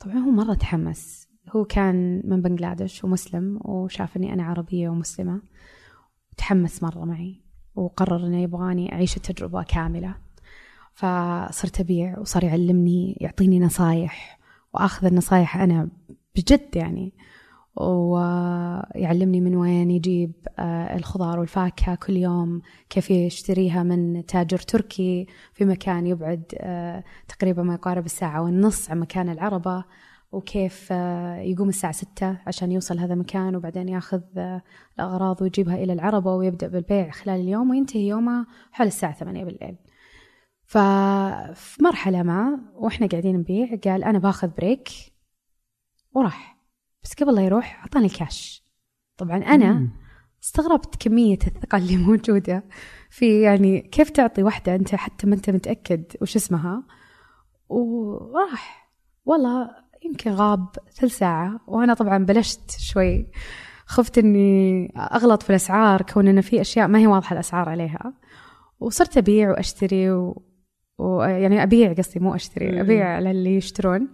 [0.00, 1.28] طبعا هو مرة تحمس.
[1.50, 5.42] هو كان من بنغلاديش ومسلم وشاف إني أنا عربية ومسلمة.
[6.36, 7.40] تحمس مرة معي
[7.74, 10.14] وقرر إنه يبغاني أعيش التجربة كاملة.
[10.94, 14.38] فصرت أبيع وصار يعلمني يعطيني نصايح
[14.74, 15.88] وأخذ النصايح أنا
[16.36, 17.12] بجد يعني.
[17.76, 25.64] ويعلمني من وين يجيب آه، الخضار والفاكهة كل يوم كيف يشتريها من تاجر تركي في
[25.64, 29.84] مكان يبعد آه، تقريبا ما يقارب الساعة والنص عن مكان العربة
[30.32, 34.22] وكيف آه، يقوم الساعة ستة عشان يوصل هذا المكان وبعدين ياخذ
[34.98, 39.76] الأغراض ويجيبها إلى العربة ويبدأ بالبيع خلال اليوم وينتهي يومه حول الساعة ثمانية بالليل.
[40.64, 44.88] ففي مرحلة ما وإحنا قاعدين نبيع قال أنا باخذ بريك
[46.14, 46.51] وراح.
[47.04, 48.64] بس قبل لا يروح أعطاني الكاش
[49.16, 49.88] طبعا أنا
[50.42, 52.64] استغربت كمية الثقة اللي موجودة
[53.10, 56.82] في يعني كيف تعطي واحدة أنت حتى ما أنت متأكد وش اسمها؟
[57.68, 58.92] وراح.
[59.24, 59.70] والله
[60.04, 63.26] يمكن غاب ثلث ساعة وأنا طبعا بلشت شوي.
[63.86, 68.14] خفت إني أغلط في الأسعار كون إنه في أشياء ما هي واضحة الأسعار عليها.
[68.80, 70.42] وصرت أبيع وأشتري و...
[70.98, 71.22] و...
[71.22, 74.08] يعني أبيع قصدي مو أشتري أبيع للي يشترون.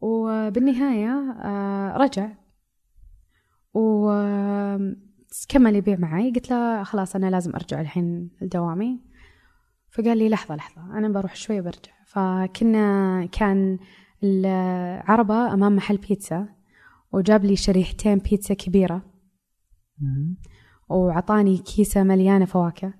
[0.00, 2.28] وبالنهاية آه، رجع.
[3.74, 4.96] وكمل
[5.76, 6.30] يبيع معي.
[6.30, 9.00] قلت له خلاص أنا لازم أرجع الحين لدوامي.
[9.90, 13.78] فقال لي لحظة لحظة أنا بروح شوي برجع فكنا كان
[14.22, 16.48] العربة أمام محل بيتزا
[17.12, 19.02] وجاب لي شريحتين بيتزا كبيرة.
[20.88, 22.94] وعطاني كيسة مليانة فواكه.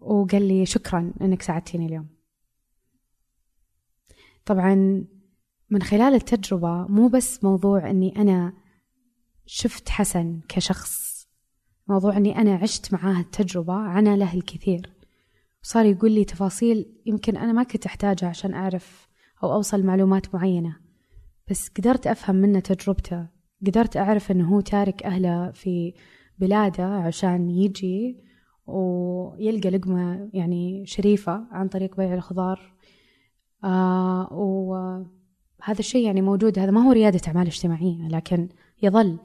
[0.00, 2.15] وقال لي شكرا إنك ساعدتيني اليوم.
[4.46, 5.04] طبعا
[5.70, 8.52] من خلال التجربة مو بس موضوع أني أنا
[9.46, 11.06] شفت حسن كشخص
[11.88, 14.92] موضوع أني أنا عشت معاه التجربة عنا له الكثير.
[15.62, 19.08] وصار يقول لي تفاصيل يمكن أنا ما كنت أحتاجها عشان أعرف
[19.42, 20.76] أو أوصل معلومات معينة
[21.50, 23.28] بس قدرت أفهم منه تجربته
[23.66, 25.94] قدرت أعرف أنه هو تارك أهله في
[26.38, 28.24] بلاده عشان يجي
[28.66, 32.75] ويلقى لقمة يعني شريفة عن طريق بيع الخضار.
[33.64, 38.48] آه وهذا الشيء يعني موجود هذا ما هو ريادة أعمال اجتماعية لكن
[38.82, 39.18] يظل.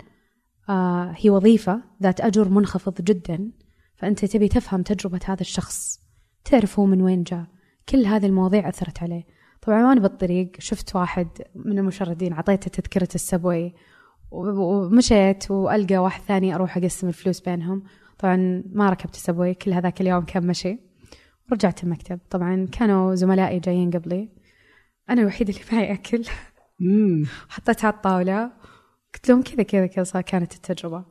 [0.69, 3.51] آه هي وظيفة ذات أجر منخفض جدا
[3.95, 5.99] فأنت تبي تفهم تجربة هذا الشخص
[6.45, 7.45] تعرف هو من وين جاء.
[7.89, 9.23] كل هذه المواضيع أثرت عليه.
[9.61, 13.73] طبعا وأنا بالطريق شفت واحد من المشردين أعطيته تذكرة السبوي
[14.31, 17.83] ومشيت وألقى واحد ثاني أروح أقسم الفلوس بينهم.
[18.19, 20.90] طبعا ما ركبت السبوي كل هذاك اليوم كان مشي.
[21.53, 22.19] رجعت المكتب.
[22.29, 24.29] طبعا كانوا زملائي جايين قبلي.
[25.09, 26.25] أنا الوحيدة اللي معي أكل.
[27.49, 28.51] حطيتها على الطاولة.
[29.13, 31.05] قلت لهم كذا كذا كذا كانت التجربة.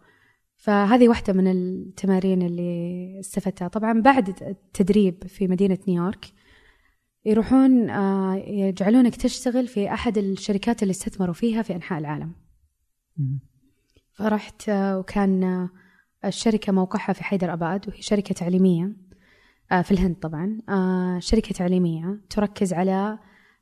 [0.57, 3.69] فهذه واحدة من التمارين اللي استفدتها.
[3.69, 6.33] طبعا بعد التدريب في مدينة نيويورك
[7.25, 12.33] يروحون آه، يجعلونك تشتغل في أحد الشركات اللي استثمروا فيها في أنحاء العالم.
[14.13, 15.71] فرحت آه، وكان آه،
[16.25, 18.93] الشركة موقعها في حيدر أباد وهي شركة تعليمية.
[19.71, 20.59] في الهند طبعا.
[20.69, 23.19] آه، شركة تعليمية تركز على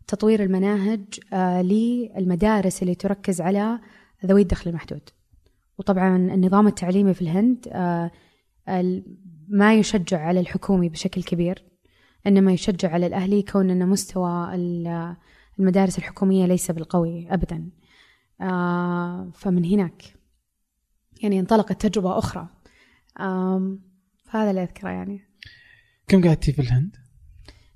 [0.07, 3.81] تطوير المناهج آه، للمدارس اللي تركز على
[4.27, 5.11] ذوي الدخل المحدود.
[5.79, 7.69] وطبعا النظام التعليمي في الهند
[9.49, 11.65] ما يشجع على الحكومي بشكل كبير
[12.27, 14.55] إنما يشجع على الأهلي كون إن مستوى
[15.59, 17.71] المدارس الحكومية ليس بالقوي ابدا.
[19.33, 20.03] فمن هناك
[21.23, 22.49] يعني انطلقت تجربة أخرى.
[24.25, 25.28] فهذا اللي أذكره يعني.
[26.09, 26.97] كم قعدتي في الهند؟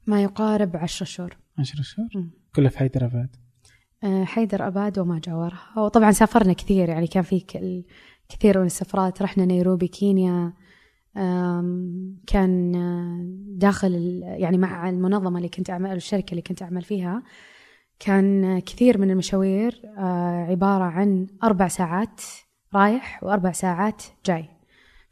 [0.07, 1.37] ما يقارب عشرة شهور.
[1.59, 2.09] عشرة شهور؟
[2.55, 3.37] كلها في حيدر أباد.
[4.05, 5.79] آه، حيدر أباد وما جاورها.
[5.79, 7.41] وطبعا سافرنا كثير يعني كان في
[8.29, 9.23] كثير من السفرات.
[9.23, 10.53] رحنا نيروبي كينيا.
[12.27, 13.25] كان آه،
[13.59, 17.23] داخل يعني مع المنظمة اللي كنت أعمل الشركة اللي كنت أعمل فيها.
[17.99, 22.21] كان كثير من المشاوير آه، عبارة عن أربع ساعات
[22.75, 24.49] رايح وأربع ساعات جاي.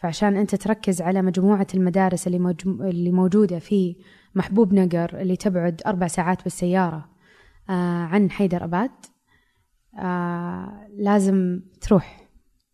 [0.01, 2.83] فعشان أنت تركز على مجموعة المدارس اللي, مجم...
[2.83, 3.97] اللي موجودة في
[4.35, 7.09] محبوب نقر اللي تبعد أربع ساعات بالسيارة
[7.71, 7.73] آه
[8.05, 8.91] عن حيدر أباد
[9.99, 12.31] آه لازم تروح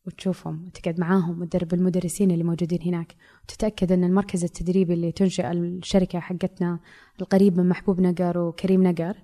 [0.06, 3.14] وتشوفهم وتقعد معاهم وتدرب المدرسين اللي موجودين هناك.
[3.44, 6.78] وتتأكد أن المركز التدريبي اللي تنشئ الشركة حقتنا
[7.20, 9.16] القريب من محبوب نقر وكريم نقر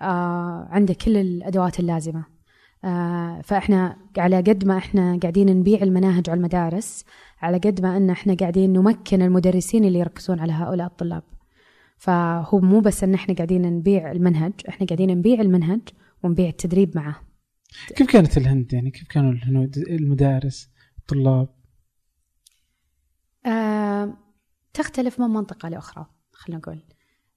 [0.00, 2.37] آه عنده كل الأدوات اللازمة.
[2.84, 7.04] آه فإحنا على قد ما إحنا قاعدين نبيع المناهج على المدارس
[7.42, 11.22] على قد ما إن إحنا قاعدين نمكن المدرسين اللي يركزون على هؤلاء الطلاب.
[11.98, 15.80] فهو مو بس إن إحنا قاعدين نبيع المنهج إحنا قاعدين نبيع المنهج
[16.22, 17.20] ونبيع التدريب معه.
[17.96, 21.48] كيف كانت الهند يعني؟ كيف كانوا الهنود المدارس الطلاب؟
[23.46, 24.16] آه،
[24.74, 26.82] تختلف من منطقة لأخرى خلينا نقول.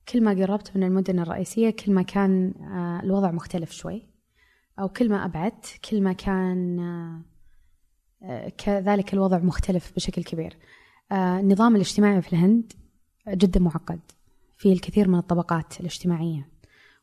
[0.09, 4.10] كل ما قربت من المدن الرئيسية كل ما كان آه الوضع مختلف شوي.
[4.79, 6.79] أو كل ما أبعدت كل ما كان
[8.23, 10.57] آه كذلك الوضع مختلف بشكل كبير.
[11.11, 12.73] آه، النظام الاجتماعي في الهند
[13.27, 13.99] جدا معقد.
[14.57, 16.49] في الكثير من الطبقات الاجتماعية.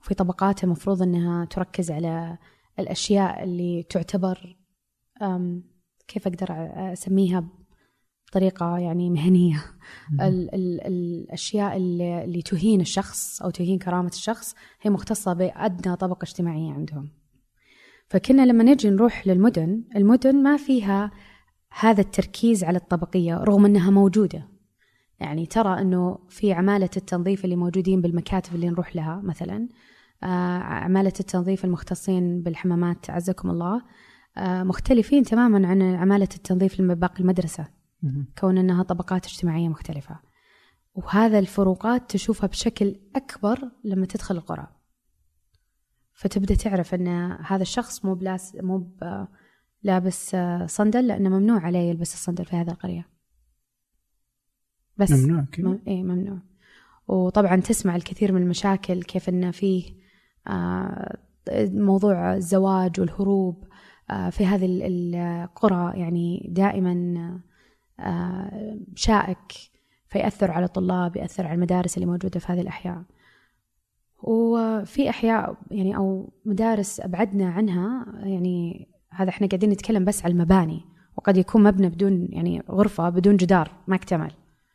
[0.00, 2.38] وفي طبقات المفروض أنها تركز على
[2.78, 4.56] الأشياء اللي تعتبر
[6.08, 6.46] كيف أقدر
[6.92, 7.44] أسميها
[8.28, 9.64] بطريقة يعني مهنية.
[10.20, 16.24] ال ال الأشياء اللي, اللي تهين الشخص أو تهين كرامة الشخص هي مختصة بأدنى طبقة
[16.24, 17.17] اجتماعية عندهم.
[18.08, 21.10] فكنا لما نجي نروح للمدن المدن ما فيها
[21.80, 24.48] هذا التركيز على الطبقية رغم أنها موجودة.
[25.20, 29.68] يعني ترى أنه في عمالة التنظيف اللي موجودين بالمكاتب اللي نروح لها مثلا
[30.22, 33.82] آه، عمالة التنظيف المختصين بالحمامات عزكم الله
[34.36, 37.66] آه، مختلفين تماما عن عمالة التنظيف باقي المدرسة.
[38.38, 40.20] كون أنها طبقات اجتماعية مختلفة.
[40.94, 44.77] وهذا الفروقات تشوفها بشكل أكبر لما تدخل القرى.
[46.18, 47.08] فتبدأ تعرف أن
[47.46, 48.86] هذا الشخص مو بلاس مو
[49.82, 53.08] لابس صندل لأنه ممنوع عليه يلبس الصندل في هذه القرية.
[54.96, 55.80] بس ممنوع كذا؟ م...
[55.86, 56.38] إيه ممنوع.
[57.08, 59.94] وطبعا تسمع الكثير من المشاكل كيف أنه فيه
[60.46, 61.18] آه
[61.72, 63.64] موضوع الزواج والهروب
[64.10, 67.40] آه في هذه القرى يعني دائما
[68.00, 69.52] آه شائك
[70.08, 73.02] فيأثر على الطلاب يأثر على المدارس اللي موجودة في هذه الأحياء.
[74.22, 80.80] وفي أحياء يعني أو مدارس أبعدنا عنها يعني هذا إحنا قاعدين نتكلم بس على المباني
[81.16, 84.32] وقد يكون مبنى بدون يعني غرفة بدون جدار ما اكتمل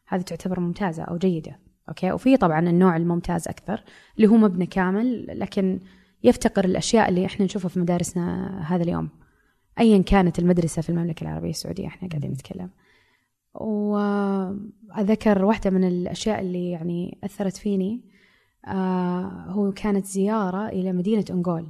[0.07, 3.83] هذه تعتبر ممتازة أو جيدة أوكي؟ وفي طبعا النوع الممتاز أكثر
[4.17, 5.79] اللي هو مبنى كامل لكن
[6.23, 9.09] يفتقر الأشياء اللي إحنا نشوفها في مدارسنا هذا اليوم.
[9.79, 12.69] أيا كانت المدرسة في المملكة العربية السعودية إحنا قاعدين نتكلم.
[13.53, 18.12] وأذكر واحدة من الأشياء اللي يعني أثرت فيني.
[19.47, 21.67] هو كانت زيارة إلى مدينة أنغول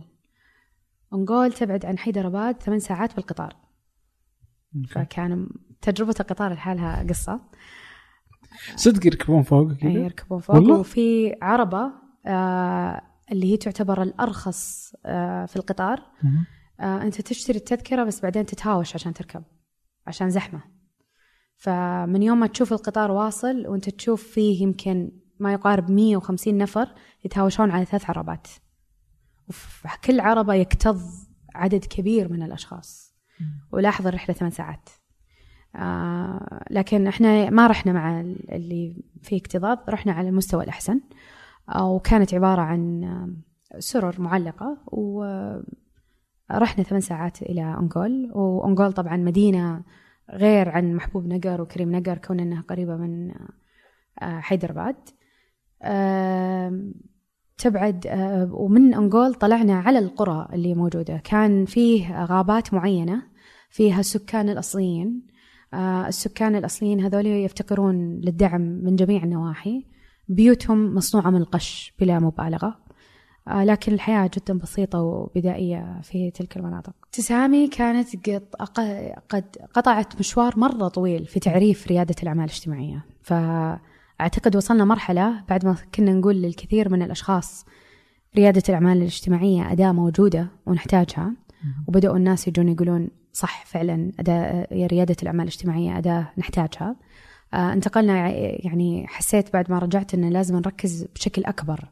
[1.13, 3.55] أنغول تبعد عن حيدرباد ثمان ساعات بالقطار.
[4.89, 5.49] فكان
[5.81, 7.41] تجربة القطار لحالها قصة.
[8.75, 10.55] صدق يركبون فوق كذا؟ يركبون فوق.
[10.55, 11.91] والله؟ وفي عربة
[12.25, 13.01] آه
[13.31, 16.01] اللي هي تعتبر الأرخص آه في القطار.
[16.79, 19.43] آه أنت تشتري التذكرة بس بعدين تتهاوش عشان تركب
[20.07, 20.61] عشان زحمة.
[21.57, 25.11] فمن يوم ما تشوف القطار واصل وأنت تشوف فيه يمكن
[25.43, 26.87] ما يقارب 150 نفر
[27.25, 28.47] يتهاوشون على ثلاث عربات.
[29.49, 31.01] وفي كل عربة يكتظ
[31.55, 33.15] عدد كبير من الأشخاص.
[33.71, 34.89] ولاحظ الرحلة ثمان ساعات.
[35.75, 41.01] آه لكن إحنا ما رحنا مع اللي فيه اكتظاظ رحنا على المستوى الأحسن.
[41.69, 43.03] آه وكانت عبارة عن
[43.79, 44.77] سرر معلقة.
[44.87, 49.83] ورحنا ثمان ساعات إلى أنغول وأنغول طبعا مدينة
[50.31, 53.31] غير عن محبوب نقر وكريم نقر كون أنها قريبة من
[54.21, 54.95] آه حيدرباد.
[57.57, 58.07] تبعد
[58.51, 61.17] ومن أنغول طلعنا على القرى اللي موجودة.
[61.17, 63.23] كان فيه غابات معينة
[63.69, 65.21] فيها السكان الأصليين.
[66.07, 69.85] السكان الأصليين هذول يفتقرون للدعم من جميع النواحي.
[70.27, 72.79] بيوتهم مصنوعة من القش بلا مبالغة.
[73.47, 76.93] لكن الحياة جدا بسيطة وبدائية في تلك المناطق.
[77.11, 78.29] تسامي كانت
[79.29, 83.05] قد قطعت مشوار مرة طويل في تعريف ريادة الأعمال الاجتماعية.
[83.21, 83.33] ف
[84.23, 87.65] أعتقد وصلنا مرحلة بعد ما كنا نقول للكثير من الأشخاص
[88.35, 91.35] ريادة الأعمال الاجتماعية أداة موجودة ونحتاجها.
[91.87, 96.95] وبدأوا الناس يجون يقولون صح فعلا أداة ريادة الأعمال الاجتماعية أداة نحتاجها.
[97.53, 98.29] آه انتقلنا
[98.65, 101.91] يعني حسيت بعد ما رجعت أنه لازم نركز بشكل أكبر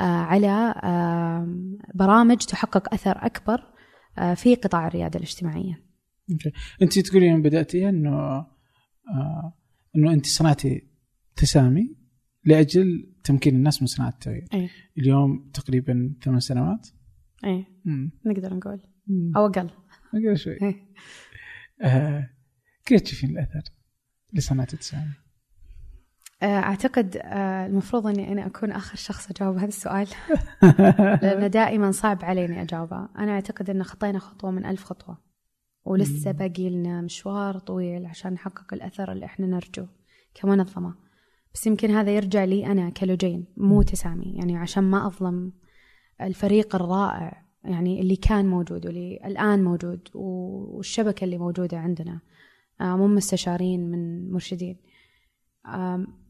[0.00, 1.48] آه على آه
[1.94, 3.62] برامج تحقق أثر أكبر
[4.18, 5.84] آه في قطاع الريادة الاجتماعية.
[6.30, 6.52] أوكي،
[6.82, 7.42] أنت تقولين
[7.88, 9.52] إنه آه
[9.96, 10.88] إنه أنت صنعتي
[11.38, 11.96] تسامي
[12.44, 14.48] لأجل تمكين الناس من صناعة التغيير.
[14.54, 14.70] أي.
[14.98, 16.88] اليوم تقريبا ثمان سنوات.
[17.44, 17.66] اي
[18.26, 18.80] نقدر نقول.
[19.06, 19.32] مم.
[19.36, 19.70] أو أقل.
[20.14, 20.58] أقل شوي.
[20.62, 20.74] أي.
[21.82, 22.30] آه
[22.86, 23.62] كيف تشوفين الأثر
[24.32, 25.12] لصناعة التسامي؟
[26.42, 30.08] آه، أعتقد آه، المفروض إني أنا أكون آخر شخص أجاوب هذا السؤال.
[31.22, 33.08] لأنه دائما صعب علي اني أجاوبه.
[33.18, 35.18] أنا أعتقد ان خطينا خطوة من ألف خطوة.
[35.84, 39.88] ولسه باقي لنا مشوار طويل عشان نحقق الأثر اللي إحنا نرجوه.
[40.34, 40.94] كمنظمه
[41.58, 44.34] بس يمكن هذا يرجع لي أنا كلوجين مو تسامي.
[44.36, 45.52] يعني عشان ما أظلم
[46.20, 52.20] الفريق الرائع يعني اللي كان موجود واللي الآن موجود والشبكة اللي موجودة عندنا.
[52.80, 54.76] آه، مو مستشارين من مرشدين.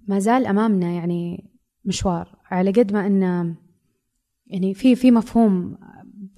[0.09, 1.51] ما زال أمامنا يعني
[1.85, 2.39] مشوار.
[2.45, 3.55] على قد ما أن
[4.47, 5.79] يعني في في مفهوم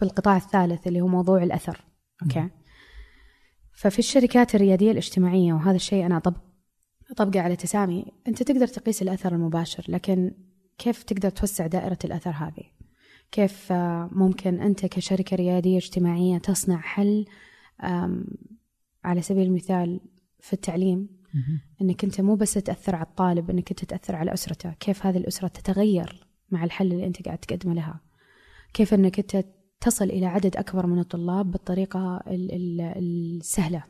[0.00, 1.84] بالقطاع الثالث اللي هو موضوع الأثر.
[2.22, 2.48] أوكي؟
[3.72, 6.49] ففي الشركات الريادية الاجتماعية وهذا الشيء أنا طب
[7.16, 10.32] طبقة على تسامي أنت تقدر تقيس الأثر المباشر لكن
[10.78, 12.64] كيف تقدر توسع دائرة الأثر هذه؟
[13.32, 17.24] كيف آه، ممكن أنت كشركة ريادية اجتماعية تصنع حل
[19.04, 20.00] على سبيل المثال
[20.40, 21.08] في التعليم؟
[21.82, 24.72] إنك أنت مو بس تاثر على الطالب إنك أنت تاثر على أسرته.
[24.80, 28.00] كيف هذه الأسرة تتغير مع الحل اللي أنت قاعد تقدمه لها؟
[28.74, 29.46] كيف إنك أنت
[29.80, 32.80] تصل إلى عدد أكبر من الطلاب بالطريقة ال- ال-
[33.38, 33.84] السهلة؟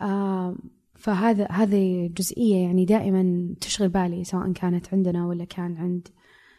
[0.00, 0.56] آه
[0.96, 6.08] فهذا هذه جزئية يعني دائما تشغل بالي سواء كانت عندنا ولا كان عند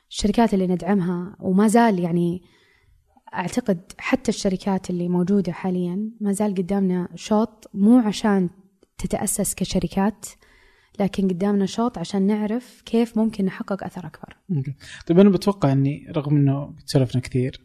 [0.09, 1.35] الشركات اللي ندعمها.
[1.39, 2.41] وما زال يعني
[3.33, 8.49] أعتقد حتى الشركات اللي موجودة حاليا ما زال قدامنا شوط مو عشان
[8.97, 10.25] تتأسس كشركات
[10.99, 14.37] لكن قدامنا شوط عشان نعرف كيف ممكن نحقق أثر أكبر.
[14.51, 14.75] okay.
[15.07, 17.61] طيب أنا بتوقع إني رغم إنه قد سولفنا كثير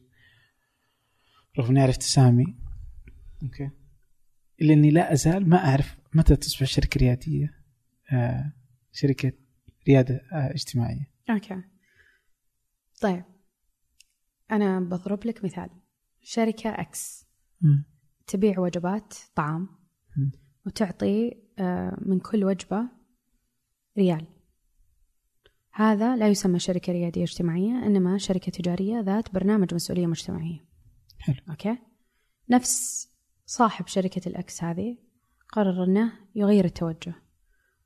[1.58, 2.56] رغم إني عرفت سامي
[3.42, 3.70] okay.
[4.62, 7.54] إلا إني لا أزال ما أعرف متى تصبح شركة ريادية؟
[8.12, 8.52] آه
[8.92, 9.32] شركة
[9.88, 11.10] ريادة آه اجتماعية.
[11.30, 11.62] okay.
[13.00, 13.24] طيب.
[14.50, 15.70] أنا بضرب لك مثال.
[16.22, 17.26] شركة X
[17.60, 17.84] مم.
[18.26, 19.68] تبيع وجبات طعام
[20.16, 20.32] مم.
[20.66, 22.88] وتعطي آه، من كل وجبة
[23.98, 24.26] ريال.
[25.72, 30.64] هذا لا يسمى شركة ريادية اجتماعية إنما شركة تجارية ذات برنامج مسؤولية مجتمعية.
[31.18, 31.36] حلو.
[31.50, 31.78] okay.
[32.50, 33.08] نفس
[33.46, 34.96] صاحب شركة ال X هذه
[35.52, 37.14] قرر أنه يغير التوجه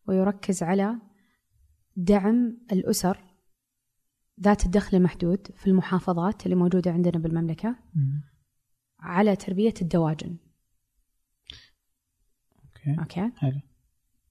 [0.06, 0.98] ويركز على
[1.96, 3.18] دعم الأسر
[4.40, 8.22] ذات الدخل المحدود في المحافظات اللي موجودة عندنا بالمملكة مم.
[9.00, 10.36] على تربية الدواجن.
[12.64, 13.00] okay.
[13.00, 13.30] okay.
[13.36, 13.60] حلو.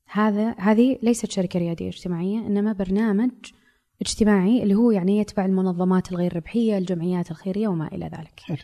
[0.06, 3.32] هذا هذه ليست شركة ريادية اجتماعية إنما برنامج
[4.02, 8.40] اجتماعي اللي هو يعني يتبع المنظمات الغير ربحية الجمعيات الخيرية وما إلى ذلك.
[8.40, 8.58] حلو.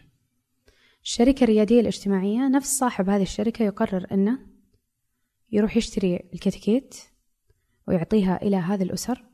[1.04, 4.49] الشركة الريادية الاجتماعية نفس صاحب هذه الشركة يقرر أنه
[5.52, 6.96] يروح يشتري الكتاكيت
[7.88, 9.26] ويعطيها إلى هذه الأسر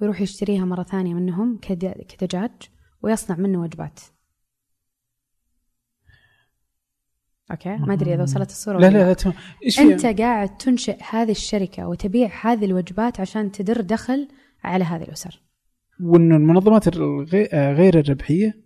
[0.00, 2.50] ويروح يشتريها مرة ثانية منهم كد- كدجاج
[3.02, 4.00] ويصنع منه وجبات.
[7.50, 9.12] أوكي؟ ما أدري إذا وصلت الصورة لا لا لا.
[9.12, 9.34] تمام.
[9.78, 14.28] أنت قاعد تنشئ هذه الشركة وتبيع هذه الوجبات عشان تدر دخل
[14.64, 15.42] على هذه الأسر.
[16.00, 16.88] وانه المنظمات
[17.54, 18.62] غير الربحية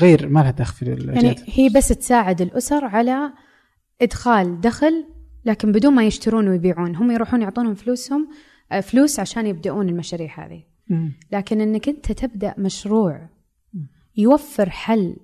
[0.00, 1.36] غير ما لها دخل في يعني.
[1.46, 3.32] هي بس تساعد الأسر على
[4.02, 5.04] إدخال دخل
[5.44, 6.96] لكن بدون ما يشترون ويبيعون.
[6.96, 8.28] هم يروحون يعطونهم فلوسهم
[8.72, 10.64] آه، فلوس عشان يبدأون المشاريع هذه.
[11.32, 13.28] لكن إنك أنت تبدأ مشروع
[14.16, 15.16] يوفر حل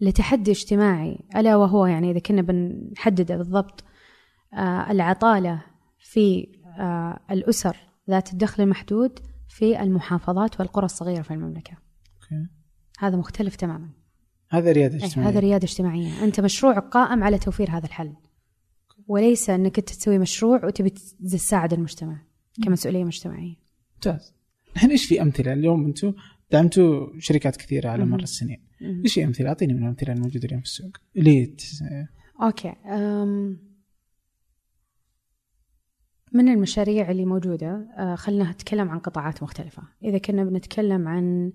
[0.00, 3.84] لتحدي اجتماعي ألا وهو يعني إذا كنا بنحدده بالضبط
[4.54, 5.62] آه العطالة
[5.98, 6.48] في
[6.78, 7.76] آه الأسر
[8.10, 9.18] ذات الدخل المحدود
[9.48, 11.72] في المحافظات والقرى الصغيرة في المملكة.
[11.72, 12.48] أوكي.
[12.98, 13.90] هذا مختلف تماما.
[14.48, 15.30] هذا رياده أي اجتماعية.
[15.30, 16.24] هذا رياده اجتماعية.
[16.24, 18.12] أنت مشروعك قائم على توفير هذا الحل.
[19.08, 20.90] وليس أنك أنت تسوي مشروع وتبي
[21.30, 22.22] تساعد المجتمع
[22.64, 23.54] كمسؤولية مجتمعية.
[23.94, 24.34] ممتاز.
[24.74, 26.14] الحين إيش في أمثلة؟ اليوم أنتم
[26.50, 28.66] دعمتوا شركات كثيرة على مر السنين.
[28.82, 30.96] إيش في أمثلة؟ أعطيني من الأمثلة الموجودة اليوم في السوق.
[31.16, 31.56] اللي
[32.42, 32.68] أوكي.
[32.68, 33.58] أم
[36.32, 39.82] من المشاريع اللي موجودة آه، خلينا نتكلم عن قطاعات مختلفة.
[40.04, 41.52] إذا كنا بنتكلم عن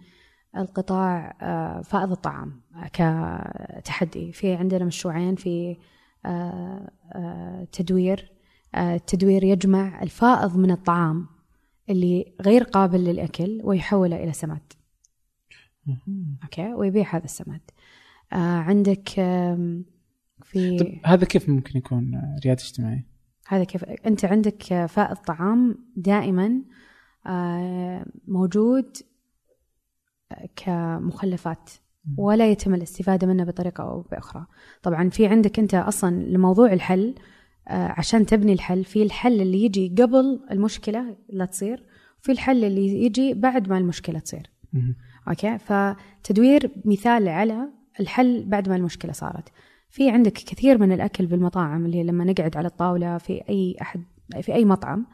[0.57, 2.61] القطاع آه، فائض الطعام
[2.93, 4.31] كتحدي.
[4.31, 5.77] في عندنا مشروعين في
[6.25, 8.31] آه، آه، تدوير.
[8.77, 11.27] التدوير يجمع الفائض من الطعام
[11.89, 14.73] اللي غير قابل للأكل ويحوله إلى سماد.
[16.43, 17.61] أوكي؟ ويبيع هذا السماد.
[18.31, 19.09] عندك
[20.43, 23.07] في طب هذا كيف ممكن يكون رياده اجتماعيه؟
[23.47, 26.61] هذا كيف؟ أنت عندك فائض طعام دائما
[28.27, 28.97] موجود
[30.55, 31.69] كمخلفات
[32.17, 34.45] ولا يتم الاستفادة منه بطريقة أو بأخرى.
[34.83, 37.15] طبعا في عندك أنت أصلا لموضوع الحل
[37.67, 41.83] آه، عشان تبني الحل في الحل اللي يجي قبل المشكلة لا تصير
[42.21, 44.49] وفي الحل اللي يجي بعد ما المشكلة تصير.
[45.27, 47.69] أوكي؟ فتدوير مثال على
[47.99, 49.49] الحل بعد ما المشكلة صارت.
[49.89, 54.03] في عندك كثير من الأكل بالمطاعم اللي لما نقعد على الطاولة في أي أحد
[54.41, 55.05] في أي مطعم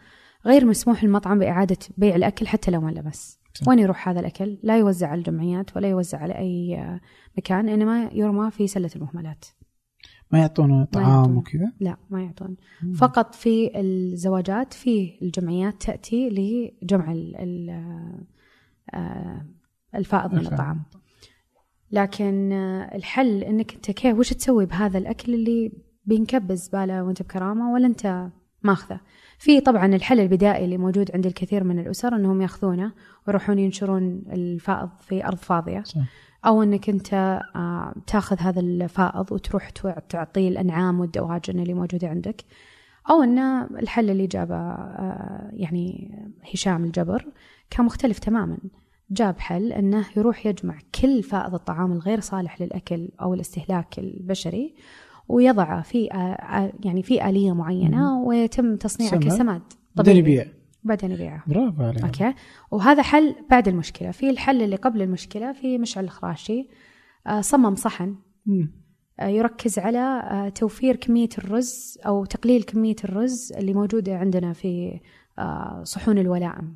[0.46, 3.38] غير مسموح للمطعم بإعادة بيع الأكل حتى لو ما صح.
[3.68, 7.00] وين يروح هذا الأكل؟ لا يوزع على الجمعيات ولا يوزع على أي آه،
[7.38, 9.46] مكان إنما يرمى في سلة المهملات.
[10.32, 11.38] ما يعطونه طعام.
[11.38, 12.58] وكذا؟ لا ما يعطون.
[12.96, 18.26] فقط في الزواجات في الجمعيات تأتي لجمع ال- ال-
[18.94, 19.46] آه،
[19.96, 20.40] الفائض من.
[20.48, 20.84] الطعام.
[21.92, 25.72] لكن آه، الحل إنك أنت كيف وش تسوي بهذا الأكل اللي
[26.06, 28.30] بينكب الزباله وأنت بكرامة ولا أنت
[28.64, 29.00] ماخذه؟
[29.38, 32.92] في طبعا الحل البدائي اللي موجود عند الكثير من الأسر إنهم يأخذونه
[33.28, 35.84] ويروحون ينشرون الفائض في أرض فاضية.
[35.84, 36.02] صح.
[36.46, 37.14] أو إنك أنت
[37.56, 39.70] آه، تأخذ هذا الفائض وتروح
[40.10, 42.44] تعطيه الأنعام والدواجن اللي موجودة عندك.
[43.10, 46.12] أو ان الحل اللي جابه آه، يعني
[46.54, 47.26] هشام الجبر
[47.70, 48.58] كان مختلف تماما.
[49.12, 54.76] جاب حل إنه يروح يجمع كل فائض الطعام الغير صالح للأكل أو الاستهلاك البشري
[55.30, 56.06] ويضعه في
[56.84, 59.24] يعني في آلية معينة ويتم تصنيعه سماد.
[59.24, 59.62] كسماد.
[59.96, 60.46] بعدين يبيع.
[60.84, 61.44] بعدين يبيعه.
[61.48, 62.04] برافو عليك.
[62.04, 62.34] أوكي.
[62.72, 64.12] وهذا حل بعد المشكلة.
[64.12, 66.68] في الحل اللي قبل المشكلة في مشعل الخراشي.
[67.40, 68.16] صمم صحن.
[68.46, 68.72] مم.
[69.22, 75.00] يركز على توفير كمية الرز أو تقليل كمية الرز اللي موجودة عندنا في
[75.84, 76.76] صحون الولائم.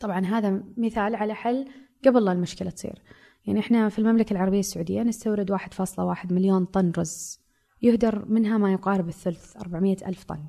[0.00, 1.64] طبعا هذا مثال على حل
[2.06, 3.02] قبل لا المشكلة تصير.
[3.46, 7.40] يعني إحنا في المملكة العربية السعودية نستورد 1.1 مليون طن رز.
[7.82, 10.44] يهدر منها ما يقارب الثلث 400 ألف طن.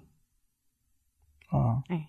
[1.53, 1.83] آه.
[1.91, 2.01] أي.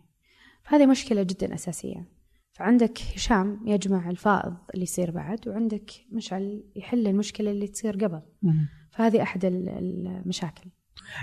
[0.62, 2.08] فهذه مشكلة جدا أساسية.
[2.52, 8.22] فعندك هشام يجمع الفائض اللي يصير بعد وعندك مشعل يحل المشكلة اللي تصير قبل.
[8.42, 8.68] مم.
[8.92, 10.70] فهذه أحد ال- المشاكل.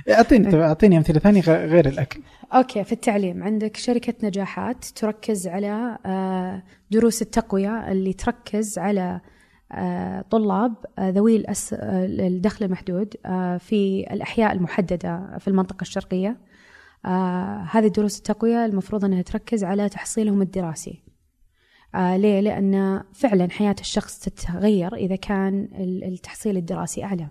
[0.09, 2.21] اعطيني طب أعطيني أمثلة ثانية غير الأكل.
[2.53, 9.21] أوكي في التعليم عندك شركة نجاحات تركز على آه، دروس التقوية اللي تركز على آه،
[10.29, 16.37] طلاب آه، ذوي آه، الدخل المحدود آه، في الأحياء المحددة في المنطقة الشرقية
[17.05, 21.01] آه، هذه دروس التقوية المفروض أنها تركز على تحصيلهم الدراسي
[21.95, 27.27] آه ليه؟ لأن فعلا حياة الشخص تتغير إذا كان ال- التحصيل الدراسي أعلى.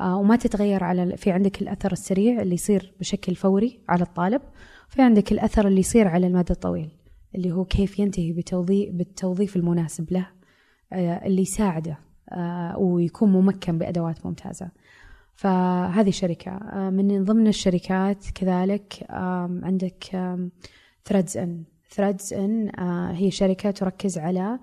[0.00, 4.42] آه وما تتغير على في عندك الأثر السريع اللي يصير بشكل فوري على الطالب
[4.88, 6.90] في عندك الأثر اللي يصير على المدى الطويل
[7.34, 10.35] اللي هو كيف ينتهي بتوظيف بالتوظيف المناسب له آه
[10.92, 11.98] اللي يساعده
[12.32, 14.70] آه ويكون ممكن بأدوات ممتازة.
[15.34, 19.06] فهذه شركة آه من ضمن الشركات كذلك
[19.62, 20.04] عندك
[21.04, 22.70] ثريدز ان ثريدز ان
[23.14, 24.58] هي شركة تركز على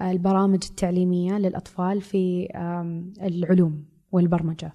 [0.00, 2.48] آه، البرامج التعليمية للأطفال في
[3.22, 4.72] العلوم والبرمجة.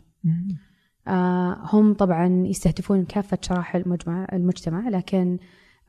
[1.07, 5.37] آه، هم طبعا يستهدفون كافة شرائح المجمع المجتمع لكن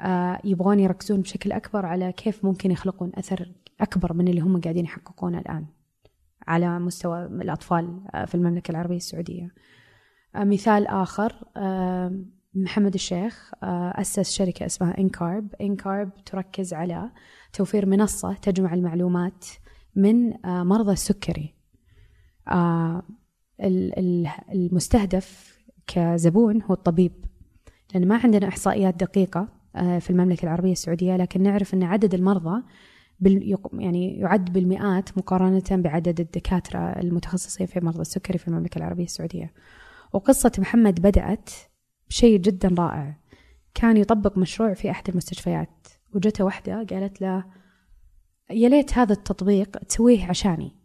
[0.00, 3.52] آه، يبغون يركزون بشكل أكبر على كيف ممكن يخلقون أثر
[3.82, 5.66] أكبر من اللي هم قاعدين يحققونه الآن
[6.46, 9.54] على مستوى الأطفال آه، في المملكة العربية السعودية.
[10.36, 12.24] آه، مثال آخر آه،
[12.54, 17.10] محمد الشيخ أسس شركة اسمها إنكارب إنكارب تركز على
[17.52, 19.44] توفير منصة تجمع المعلومات
[19.96, 21.54] من مرضى السكري.
[23.60, 27.12] ال- ال- المستهدف كزبون هو الطبيب.
[27.94, 32.62] لأن ما عندنا إحصائيات دقيقة في المملكة العربية السعودية لكن نعرف أن عدد المرضى
[33.20, 39.52] بال يعني يعد بالمئات مقارنة بعدد الدكاترة المتخصصين في مرضى السكري في المملكة العربية السعودية.
[40.12, 41.50] وقصة محمد بدأت
[42.08, 43.20] بشيء جدا رائع.
[43.74, 47.44] كان يطبق مشروع في أحد المستشفيات وجته واحدة قالت له
[48.50, 50.76] يا ليت هذا التطبيق تسويه عشاني.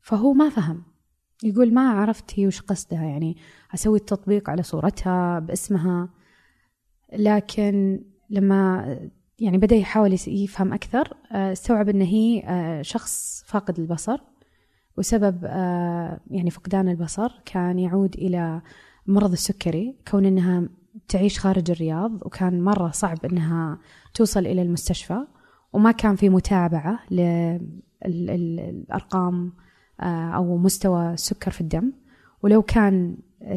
[0.00, 0.82] فهو ما فهم.
[1.44, 3.36] يقول ما عرفت هي وش قصدها يعني
[3.74, 6.08] أسوي التطبيق على صورتها باسمها.
[7.12, 8.98] لكن لما
[9.42, 14.20] يعني بدأ يحاول يفهم أكثر آه، استوعب أن هي آه، شخص فاقد البصر
[14.98, 18.62] وسبب آه، يعني فقدان البصر كان يعود إلى
[19.06, 20.68] مرض السكري كون أنها
[21.08, 23.78] تعيش خارج الرياض وكان مرة صعب أنها
[24.14, 25.26] توصل إلى المستشفى
[25.72, 27.00] وما كان في متابعة
[28.06, 29.52] للأرقام
[30.34, 31.92] أو مستوى السكر في الدم.
[32.42, 33.16] ولو كان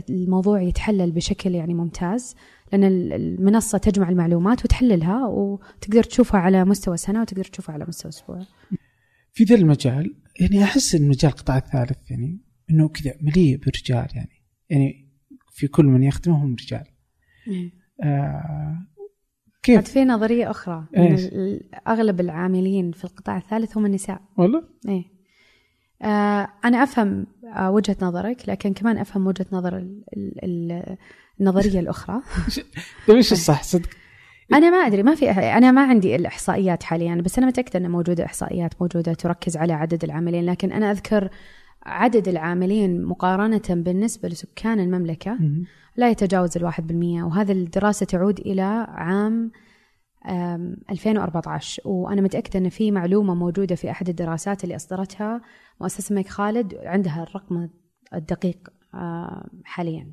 [0.09, 2.36] الموضوع يتحلل بشكل يعني ممتاز
[2.72, 8.09] لأن ال- المنصة تجمع المعلومات وتحللها وتقدر تشوفها على مستوى سنة وتقدر تشوفها على مستوى
[8.09, 8.41] أسبوع.
[9.34, 12.39] في ذا المجال يعني أحس إن مجال القطاع الثالث يعني
[12.70, 14.41] إنه كذا مليء برجال يعني.
[14.70, 15.09] يعني
[15.51, 16.84] في كل من يخدمهم رجال.
[18.03, 18.88] آه
[19.63, 24.22] كيف؟ في نظرية أخرى إن إيش؟ ال- أغلب العاملين في القطاع الثالث هم النساء.
[24.38, 25.03] والله؟ إيه.
[25.03, 25.14] آه
[26.66, 27.26] أنا أفهم
[27.56, 30.98] آه وجهة نظرك لكن كمان أفهم وجهة نظر ال ال
[31.41, 32.22] النظرية الأخرى.
[33.08, 33.89] طيب الصح؟ صدق.
[34.54, 38.26] أنا ما أدري ما في أنا ما عندي الإحصائيات حاليا بس أنا متأكدة أن موجودة
[38.26, 41.30] إحصائيات موجودة تركز على عدد العاملين لكن أنا أذكر
[41.86, 45.66] عدد العاملين مقارنة بالنسبة لسكان المملكة مم.
[45.98, 49.52] لا يتجاوز الواحد بالمية وهذا الدراسة تعود إلى عام
[50.30, 55.41] آم، 2014 وأنا متأكدة أن في معلومة موجودة في أحد الدراسات اللي أصدرتها
[55.82, 57.69] مؤسسة الملك خالد عندها الرقم
[58.13, 60.11] الدقيق آم، حاليا.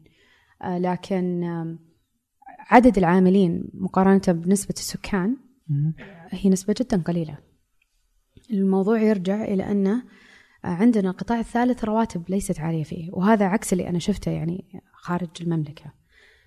[0.62, 1.78] آه، لكن آم،
[2.58, 5.36] عدد العاملين مقارنة بنسبة السكان.
[6.30, 7.38] هي نسبة جدا قليلة.
[8.50, 10.02] الموضوع يرجع إلى أن
[10.64, 15.92] عندنا القطاع الثالث رواتب ليست عالية فيه وهذا عكس اللي أنا شفته يعني خارج المملكة.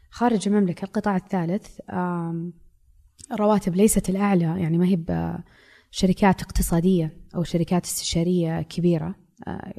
[0.09, 1.79] خارج المملكة القطاع الثالث
[3.31, 4.97] الرواتب ليست الأعلى يعني ما هي
[5.95, 9.15] بشركات اقتصادية أو شركات استشارية كبيرة
[9.47, 9.73] آه،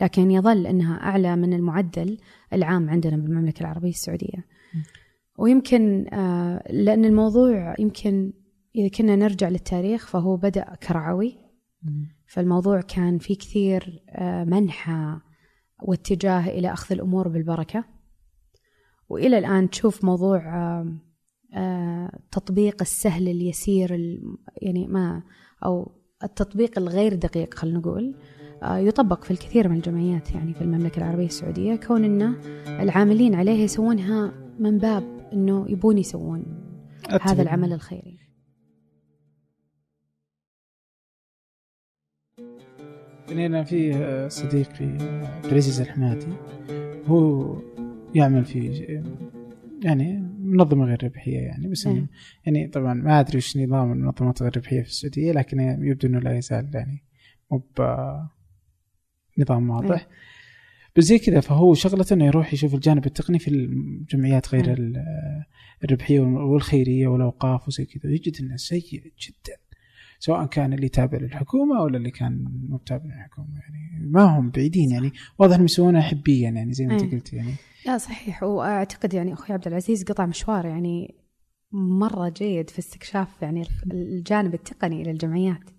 [0.00, 2.18] لكن يظل أنها أعلى من المعدل
[2.52, 4.46] العام عندنا بالمملكة العربية السعودية
[5.38, 8.32] ويمكن آه، لأن الموضوع يمكن
[8.76, 11.38] إذا كنا نرجع للتاريخ فهو بدأ كرعوي.
[12.26, 15.20] فالموضوع كان فيه كثير آه، منحى
[15.82, 17.84] واتجاه إلى أخذ الأمور بالبركة
[19.08, 20.42] وإلى الآن تشوف موضوع
[21.56, 24.20] التطبيق السهل اليسير
[24.62, 25.22] يعني ما
[25.64, 25.92] أو
[26.24, 28.14] التطبيق الغير دقيق خلينا نقول
[28.62, 32.34] يطبق في الكثير من الجمعيات يعني في المملكة العربية السعودية كون أن
[32.66, 36.44] العاملين عليه يسوونها من باب أنه يبون يسوون
[37.22, 38.18] هذا العمل الخيري.
[43.28, 43.92] يعني أنا في
[44.30, 44.86] صديقي
[45.22, 46.32] عبد العزيز الحمادي
[47.06, 47.56] هو
[48.14, 49.02] يعمل في
[49.82, 52.06] يعني منظمة غير ربحية يعني بس إنه
[52.46, 56.38] يعني طبعا ما أدري وش نظام المنظمات غير ربحية في السعودية لكن يبدو أنه لا
[56.38, 57.02] يزال يعني
[57.50, 57.62] مو
[59.38, 60.08] نظام واضح.
[60.96, 64.94] بس زي كذا فهو شغلته إنه يروح يشوف الجانب التقني في الجمعيات غير
[65.84, 68.12] الربحية والخيرية والأوقاف وزي كذا.
[68.12, 69.56] يجد إنه سيء جدا.
[70.20, 74.90] سواء كان اللي تابع للحكومة ولا اللي كان مو تابع للحكومة يعني ما هم بعيدين
[74.90, 77.54] يعني واضح إنهم يسوونها حبيا يعني زي ما أنت قلت يعني.
[77.86, 78.42] لا صحيح.
[78.42, 81.14] وأعتقد يعني أخوي عبد العزيز قطع مشوار يعني
[81.72, 83.62] مرة جيد في استكشاف يعني
[83.92, 85.70] الجانب التقني للجمعيات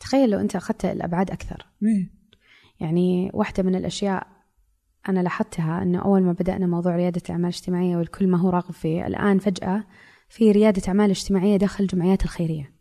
[0.00, 1.66] تخيل لو أنت أخذت الأبعاد أكثر.
[1.80, 2.10] ميه.
[2.80, 4.26] يعني واحدة من الأشياء
[5.08, 9.06] أنا لاحظتها انه أول ما بدأنا موضوع ريادة الاعمال الاجتماعيه والكل ما هو راغب فيه
[9.06, 9.84] الآن فجأة
[10.28, 12.77] في ريادة أعمال اجتماعية داخل الجمعيات الخيرية.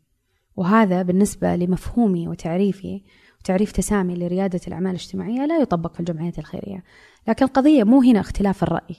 [0.58, 3.02] وهذا بالنسبة لمفهومي وتعريفي
[3.40, 6.84] وتعريف تسامي لريادة الأعمال الاجتماعية لا يطبق في الجمعيات الخيرية.
[7.28, 8.96] لكن القضية مو هنا اختلاف الرأي.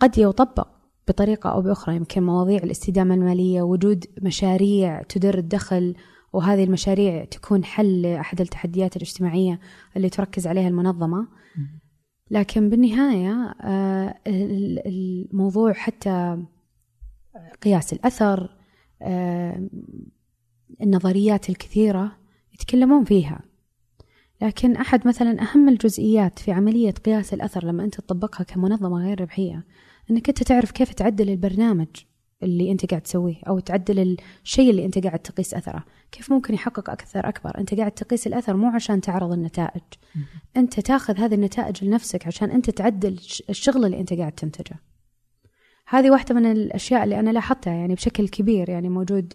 [0.00, 0.68] قد يطبق
[1.08, 5.94] بطريقة أو بأخرى يمكن مواضيع الاستدامة المالية وجود مشاريع تدر الدخل
[6.32, 9.60] وهذه المشاريع تكون حل لأحد التحديات الاجتماعية
[9.96, 11.28] اللي تركز عليها المنظمة.
[12.30, 16.44] لكن بالنهاية آه، الموضوع حتى
[17.62, 18.56] قياس الأثر
[19.02, 19.68] آه،
[20.80, 22.12] النظريات الكثيرة
[22.54, 23.40] يتكلمون فيها.
[24.42, 29.64] لكن أحد مثلا أهم الجزئيات في عملية قياس الأثر لما أنت تطبقها كمنظمة غير ربحية
[30.10, 31.86] أنك أنت تعرف كيف تعدل البرنامج
[32.42, 35.84] اللي أنت قاعد تسويه أو تعدل الشيء اللي أنت قاعد تقيس أثره.
[36.12, 39.82] كيف ممكن يحقق أكثر أكبر؟ أنت قاعد تقيس الأثر مو عشان تعرض النتائج.
[40.56, 43.20] أنت تاخذ هذه النتائج لنفسك عشان أنت تعدل
[43.50, 44.76] الشغل اللي أنت قاعد تنتجه.
[45.88, 49.32] هذه واحدة من الأشياء اللي أنا لاحظتها يعني بشكل كبير يعني موجود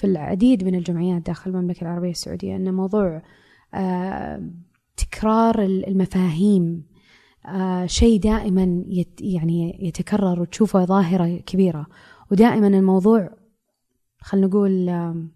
[0.00, 3.22] في العديد من الجمعيات داخل المملكة العربية السعودية أن موضوع
[3.74, 4.50] آه
[4.96, 6.86] تكرار المفاهيم
[7.46, 11.86] آه شيء دائما يت يعني يتكرر وتشوفه ظاهرة كبيرة.
[12.30, 13.30] ودائما الموضوع
[14.20, 15.30] خلينا نقول أنا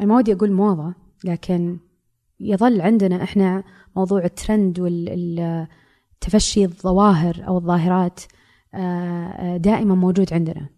[0.00, 0.94] ما ودي أقول موضة
[1.24, 1.78] لكن
[2.40, 3.64] يظل عندنا إحنا
[3.96, 8.20] موضوع الترند والتفشي الظواهر أو الظاهرات
[9.56, 10.68] دائما موجود عندنا.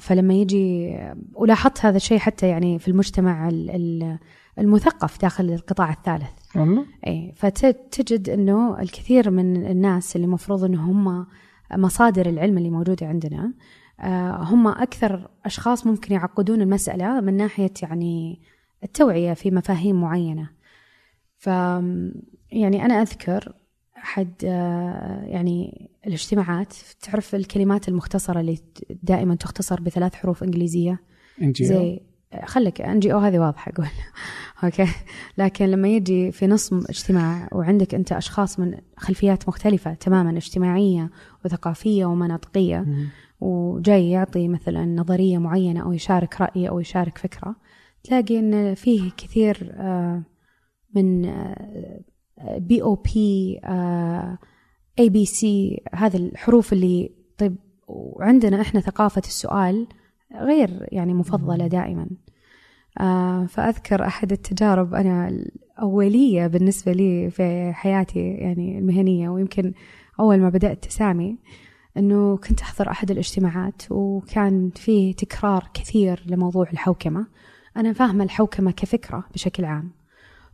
[0.00, 0.98] فلما يجي
[1.34, 3.50] ولاحظت هذا الشيء حتى يعني في المجتمع
[4.58, 6.56] المثقف داخل القطاع الثالث.
[6.56, 11.26] والله؟ إي فتجد إنه الكثير من الناس اللي المفروض انهم هم
[11.76, 13.52] مصادر العلم اللي موجودة عندنا
[14.00, 18.40] آه، هم أكثر أشخاص ممكن يعقدون المسألة من ناحية يعني
[18.84, 20.48] التوعية في مفاهيم معينة.
[21.38, 21.46] ف
[22.52, 23.54] يعني أنا أذكر
[24.02, 28.58] أحد آه، يعني الاجتماعات تعرف الكلمات المختصرة اللي
[29.02, 31.00] دائما تختصر بثلاث حروف إنجليزية؟
[31.66, 32.00] زي
[32.44, 33.86] خليك NGO هذه واضحة أقول
[34.64, 34.86] okay.
[35.38, 41.10] لكن لما يجي في نص اجتماع وعندك أنت أشخاص من خلفيات مختلفة تماما اجتماعية
[41.44, 42.86] وثقافية ومناطقية
[43.40, 47.56] وجاي يعطي مثلا نظرية معينة أو يشارك رأي أو يشارك فكرة
[48.04, 50.22] تلاقي إن فيه كثير آه،
[50.94, 51.24] من
[52.56, 53.60] بي أو بي
[54.98, 57.56] اي بي سي هذه الحروف اللي طيب
[57.88, 59.86] وعندنا إحنا ثقافة السؤال
[60.34, 62.06] غير يعني مفضلة دائما.
[63.48, 69.72] فأذكر أحد التجارب أنا الأولية بالنسبة لي في حياتي يعني المهنية ويمكن
[70.20, 71.38] أول ما بدأت سامي
[71.96, 77.26] أنه كنت أحضر أحد الاجتماعات وكان فيه تكرار كثير لموضوع الحوكمة.
[77.76, 79.90] أنا فاهمة الحوكمة كفكرة بشكل عام.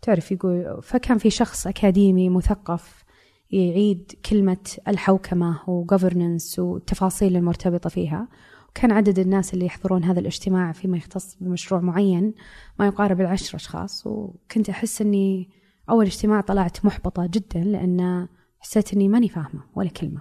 [0.05, 3.05] تعرف يقول فكان في شخص أكاديمي مثقف
[3.51, 8.29] يعيد كلمة الحوكمة وgovernance والتفاصيل المرتبطة فيها.
[8.75, 12.35] كان عدد الناس اللي يحضرون هذا الاجتماع فيما يختص بمشروع معين
[12.79, 14.07] ما يقارب العشر أشخاص.
[14.07, 15.49] وكنت أحس أني
[15.91, 18.29] أول اجتماع طلعت محبطة جدا لأن
[18.61, 20.21] حسيت أني ماني فاهمة ولا كلمة.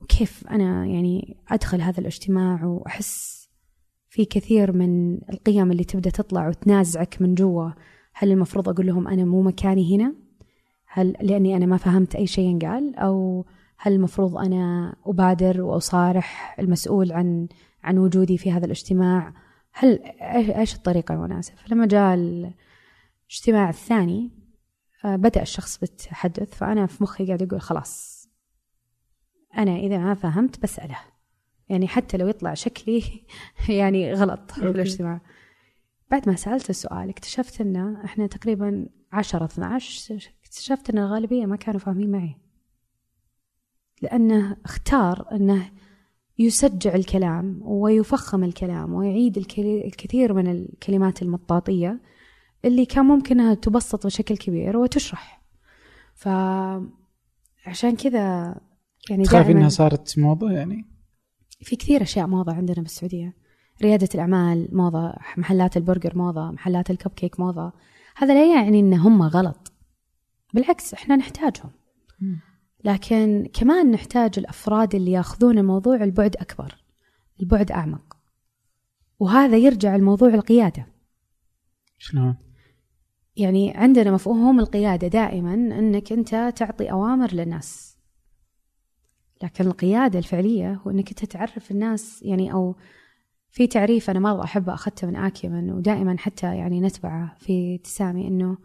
[0.00, 3.44] وكيف أنا يعني أدخل هذا الاجتماع وأحس
[4.08, 7.70] في كثير من القيم اللي تبدأ تطلع وتنازعك من جوا
[8.14, 10.14] هل المفروض أقول لهم أنا مو مكاني هنا؟
[10.86, 13.44] هل لأني أنا ما فهمت أي شيء قال؟ أو
[13.78, 17.48] هل المفروض أنا أبادر وأصارح المسؤول عن
[17.82, 19.32] عن وجودي في هذا الاجتماع؟
[19.72, 19.98] هل
[20.56, 24.30] إيش الطريقة المناسبة؟ فلما جاء الاجتماع الثاني
[25.04, 28.24] آه، بدأ الشخص بالتحدث فأنا في مخي قاعد أقول خلاص
[29.56, 30.98] أنا إذا ما فهمت بسأله.
[31.68, 33.02] يعني حتى لو يطلع شكلي
[33.68, 35.20] يعني غلط في الاجتماع.
[36.14, 41.80] بعد ما سألت السؤال اكتشفت أن إحنا تقريبا عشرة 12 اكتشفت أن الغالبية ما كانوا
[41.80, 42.36] فاهمين معي.
[44.02, 45.70] لأنه اختار أنه
[46.38, 52.00] يسجع الكلام ويفخم الكلام ويعيد الكثير من الكلمات المطاطية
[52.64, 55.42] اللي كان ممكن أنها تبسط بشكل كبير وتشرح.
[56.14, 58.54] فعشان كذا
[59.10, 60.84] يعني تخاف إنها صارت موضة يعني؟
[61.60, 63.43] في كثير أشياء موضة عندنا بالسعودية.
[63.82, 67.72] ريادة الأعمال موضة محلات البرجر موضة محلات الكب كيك موضة.
[68.16, 69.72] هذا لا يعني إن هم غلط.
[70.54, 71.70] بالعكس إحنا نحتاجهم.
[72.84, 76.84] لكن كمان نحتاج الأفراد اللي يأخذون الموضوع البعد أكبر
[77.40, 78.16] البعد أعمق.
[79.18, 80.86] وهذا يرجع الموضوع القيادة.
[81.98, 82.36] شلون؟
[83.36, 87.98] يعني عندنا مفهوم القيادة دائما أنك أنت تعطي أوامر للناس.
[89.42, 92.76] لكن القيادة الفعلية هو أنك أنت تعرف الناس يعني أو
[93.54, 98.56] في تعريف أنا مرة أحب أخذته من آكيمن ودائما حتى يعني نتبعه في تسامي إنه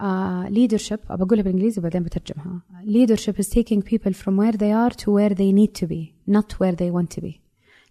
[0.00, 2.62] uh, leadership بقولها بالإنجليزي وبعدين بترجمها.
[2.84, 6.52] leadership is taking people from where they are to where they need to be not
[6.52, 7.40] where they want to be.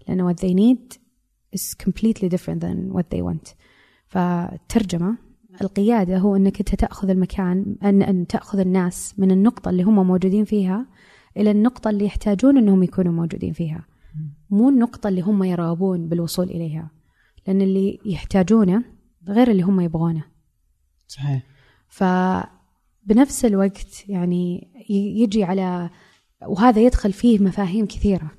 [0.07, 0.97] لأنه what they need
[1.55, 3.55] is completely different than what they want.
[4.07, 5.17] فالترجمة
[5.61, 10.45] القيادة هو أنك أنت تأخذ المكان أن, أن تأخذ الناس من النقطة اللي هم موجودين
[10.45, 10.85] فيها
[11.37, 13.96] إلى النقطة اللي يحتاجون أنهم يكونوا موجودين فيها.
[14.49, 16.91] مو النقطة اللي هم يرغبون بالوصول إليها
[17.47, 18.84] لأن اللي يحتاجونه
[19.28, 20.24] غير اللي هم يبغونه.
[21.07, 21.43] صحيح.
[21.89, 25.89] فبنفس الوقت يعني يجي على
[26.47, 28.32] وهذا يدخل فيه مفاهيم كثيرة.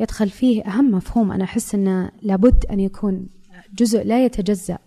[0.00, 3.28] يدخل فيه أهم مفهوم أنا أحس أنه لابد أن يكون
[3.72, 4.78] جزء لا يتجزأ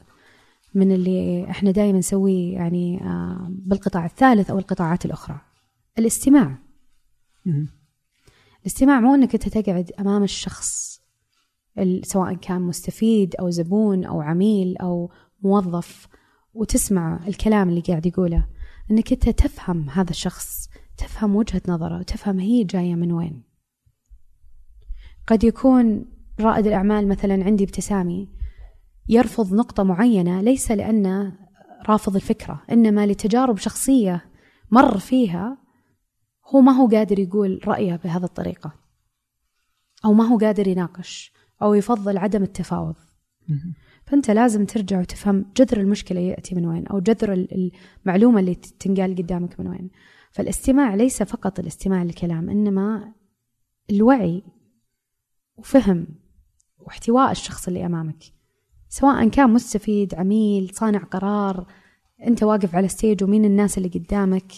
[0.73, 5.41] من اللي إحنا دائما نسويه يعني آه، بالقطاع الثالث أو القطاعات الأخرى.
[5.99, 6.57] الاستماع.
[8.63, 11.01] الاستماع مو إنك أنت تقعد أمام الشخص
[12.03, 15.11] سواء كان مستفيد أو زبون أو عميل أو
[15.41, 16.07] موظف
[16.53, 18.47] وتسمع الكلام اللي قاعد يقوله.
[18.91, 23.43] إنك أنت تفهم هذا الشخص تفهم وجهة نظره وتفهم هي جاية من وين.
[25.27, 26.05] قد يكون
[26.39, 28.29] رائد الأعمال مثلا عندي ابتسامي
[29.09, 31.37] يرفض نقطة معينة ليس لأنه
[31.89, 34.25] رافض الفكرة إنما لتجارب شخصية
[34.71, 35.62] مر فيها
[36.47, 38.73] هو ما هو قادر يقول رأيه بهذه الطريقة.
[40.05, 42.95] أو ما هو قادر يناقش أو يفضل عدم التفاوض.
[44.05, 47.33] فأنت لازم ترجع وتفهم جذر المشكلة يأتي من وين أو جذر
[48.03, 49.89] المعلومة اللي تنقال قدامك من وين.
[50.31, 53.13] فالاستماع ليس فقط الاستماع للكلام إنما
[53.91, 54.43] الوعي
[55.57, 56.07] وفهم
[56.79, 58.23] واحتواء الشخص اللي أمامك.
[58.89, 61.67] سواء كان مستفيد عميل صانع قرار
[62.27, 64.51] أنت واقف على ستيج ومين الناس اللي قدامك.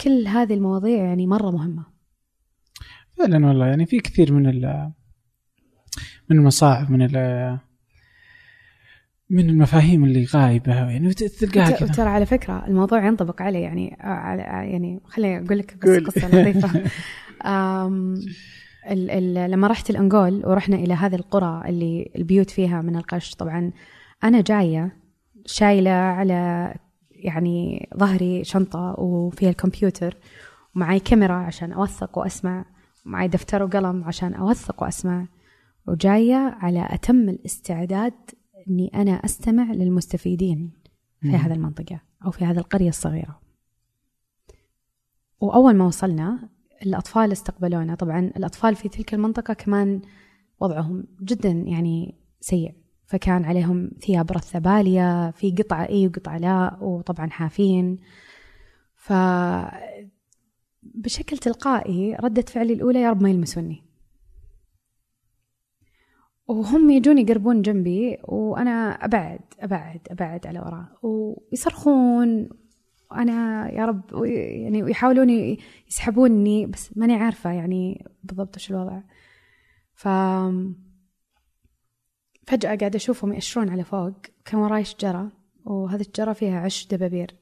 [0.00, 1.84] كل هذه المواضيع يعني مرة مهمة.
[3.18, 3.66] فعلا والله.
[3.66, 4.92] يعني في كثير من ال
[6.30, 7.58] من المصاعب من ال
[9.30, 10.74] من المفاهيم اللي غايبة.
[10.74, 11.92] يعني تلقاها كذا.
[11.92, 16.82] ترى على فكرة الموضوع ينطبق علي يعني على يعني خليني أقول لك قصة, قصة لطيفة.
[18.90, 23.72] ال ال لما رحت الأنغول ورحنا إلى هذه القرى اللي البيوت فيها من القش طبعا
[24.24, 24.96] أنا جاية
[25.46, 26.74] شايلة على
[27.18, 30.16] يعني ظهري شنطة وفيها الكمبيوتر
[30.76, 32.64] ومعي كاميرا عشان أوثق وأسمع
[33.06, 35.26] ومعي دفتر وقلم عشان أوثق وأسمع
[35.86, 38.14] وجاية على أتم الاستعداد
[38.68, 40.72] أني أنا أستمع للمستفيدين
[41.20, 43.40] في هذه المنطقة أو في هذه القرية الصغيرة.
[45.40, 46.48] وأول ما وصلنا
[46.86, 47.94] الأطفال استقبلونا.
[47.94, 50.02] طبعا الأطفال في تلك المنطقة كمان
[50.60, 52.74] وضعهم جدا يعني سيء.
[53.06, 57.96] فكان عليهم ثياب رثة بالية في قطعة إي وقطعة لا وطبعا حافين.
[58.94, 59.12] ف
[60.82, 63.82] بشكل تلقائي ردة فعلي الأولى يا رب ما يلمسوني.
[66.48, 70.98] وهم يجون يقربون جنبي وأنا أبعد أبعد أبعد على وراء.
[71.02, 72.48] ويصرخون
[73.10, 75.56] وأنا يا رب يعني ويحاولون
[75.88, 79.00] يسحبوني بس ماني عارفة يعني بالضبط وش الوضع.
[79.94, 80.08] ف
[82.46, 84.12] فجأة قاعدة أشوفهم يأشرون على فوق.
[84.44, 85.32] كان وراي شجرة
[85.64, 87.36] وهذه الشجرة فيها عش دبابير.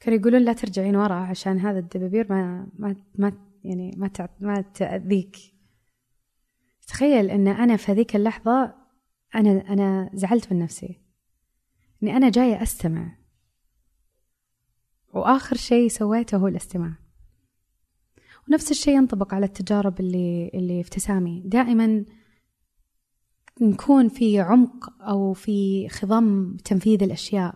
[0.00, 3.32] كانوا يقولون لا ترجعين ورا عشان هذا الدبابير ما ما ما
[3.64, 4.10] يعني ما
[4.40, 5.36] ما تأذيك.
[6.86, 8.74] تخيل إن أنا في هذيك اللحظة
[9.34, 11.00] أنا أنا زعلت من نفسي.
[12.02, 13.18] إني أنا جاية أستمع.
[15.14, 16.92] وآخر شيء سويته هو الاستماع.
[18.48, 21.42] ونفس الشيء ينطبق على التجارب اللي اللي في تسامي.
[21.46, 22.04] دائما
[23.60, 27.54] نكون في عمق أو في خضم تنفيذ الأشياء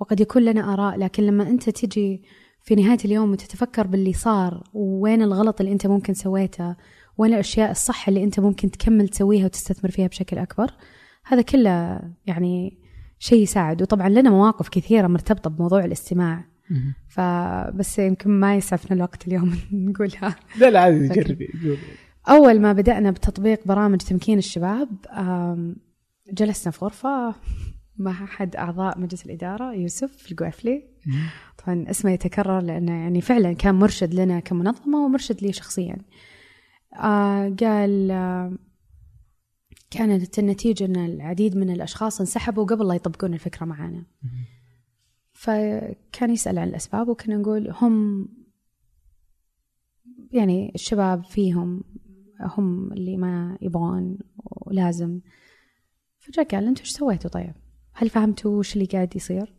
[0.00, 2.22] وقد يكون لنا آراء لكن لما أنت تجي
[2.62, 6.76] في نهاية اليوم وتتفكر باللي صار وين الغلط اللي أنت ممكن سويته
[7.18, 10.70] وين الأشياء الصح اللي أنت ممكن تكمل تسويها وتستثمر فيها بشكل أكبر
[11.24, 12.78] هذا كله يعني
[13.18, 13.82] شيء يساعد.
[13.82, 16.44] وطبعا لنا مواقف كثيرة مرتبطة بموضوع الاستماع.
[17.08, 20.36] فبس يمكن ما يسعفنا الوقت اليوم نقولها.
[20.58, 21.48] لا لا عادي جربي
[22.28, 24.88] أول ما بدأنا بتطبيق برامج تمكين الشباب
[26.32, 27.34] جلسنا في غرفة
[27.96, 30.84] مع أحد أعضاء مجلس الإدارة يوسف القويفلي.
[31.58, 35.96] طبعا اسمه يتكرر لأنه يعني فعلا كان مرشد لنا كمنظمة ومرشد لي شخصيا.
[36.94, 38.08] آه قال
[39.90, 44.04] كانت النتيجة أن العديد من الأشخاص انسحبوا قبل لا يطبقون الفكرة معانا.
[45.32, 48.28] فكان يسأل عن الأسباب وكنا نقول هم
[50.32, 51.84] يعني الشباب فيهم
[52.42, 55.20] هم اللي ما يبغون ولازم.
[56.18, 57.54] فجأة قال أنتوا إيش سويتوا طيب؟
[57.92, 59.54] هل فهمتوا وش اللي قاعد يصير؟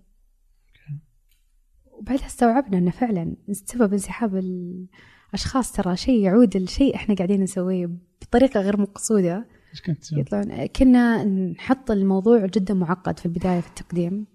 [1.86, 7.90] وبعدها استوعبنا أنه فعلا سبب انسحاب الأشخاص ترى شيء يعود لشيء إحنا قاعدين نسويه
[8.22, 9.48] بطريقة غير مقصودة.
[9.72, 14.26] إيش كنت يطلعون كنا نحط الموضوع جدا معقد في البداية في التقديم.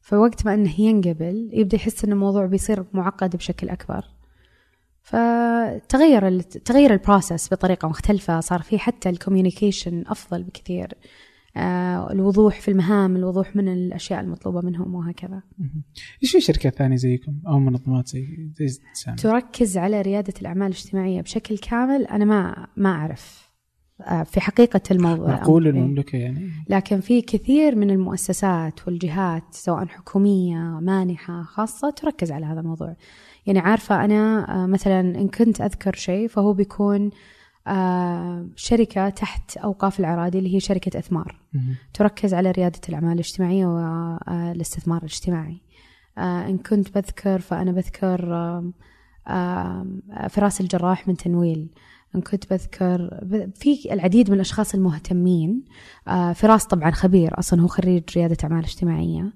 [0.00, 4.04] فوقت ما إنه ينقبل يبدأ يحس ان الموضوع بيصير معقد بشكل أكبر.
[5.08, 8.40] فتغير تغير ال process بطريقة مختلفة.
[8.40, 10.94] صار في حتى ال communication أفضل بكثير.
[11.56, 15.42] آه الوضوح في المهام الوضوح من الأشياء المطلوبة منهم وهكذا.
[16.22, 21.20] إيش في شركات ثانية زيكم أو منظمات زي زي سامي؟ تركز على ريادة الأعمال الاجتماعية
[21.20, 22.06] بشكل كامل.
[22.06, 23.48] أنا ما ما أعرف.
[24.00, 30.58] آه، في حقيقة الموضوع معقول المملكة يعني؟ لكن في كثير من المؤسسات والجهات سواء حكومية
[30.82, 32.96] مانحة خاصة تركز على هذا الموضوع.
[33.48, 37.10] يعني عارفة أنا آه، مثلا إن كنت أذكر شيء فهو بيكون
[37.66, 41.40] آه، شركة تحت أوقاف العرادي اللي هي شركة إثمار.
[41.94, 45.60] تركز على ريادة الأعمال الاجتماعية والاستثمار الاجتماعي.
[46.18, 48.20] إن كنت بذكر فأنا بذكر
[50.30, 51.68] فراس الجراح من تنويل.
[52.16, 53.20] إن كنت بذكر
[53.54, 55.64] في العديد من الأشخاص المهتمين.
[56.34, 59.32] فراس طبعا خبير أصلا هو خريج ريادة أعمال اجتماعية.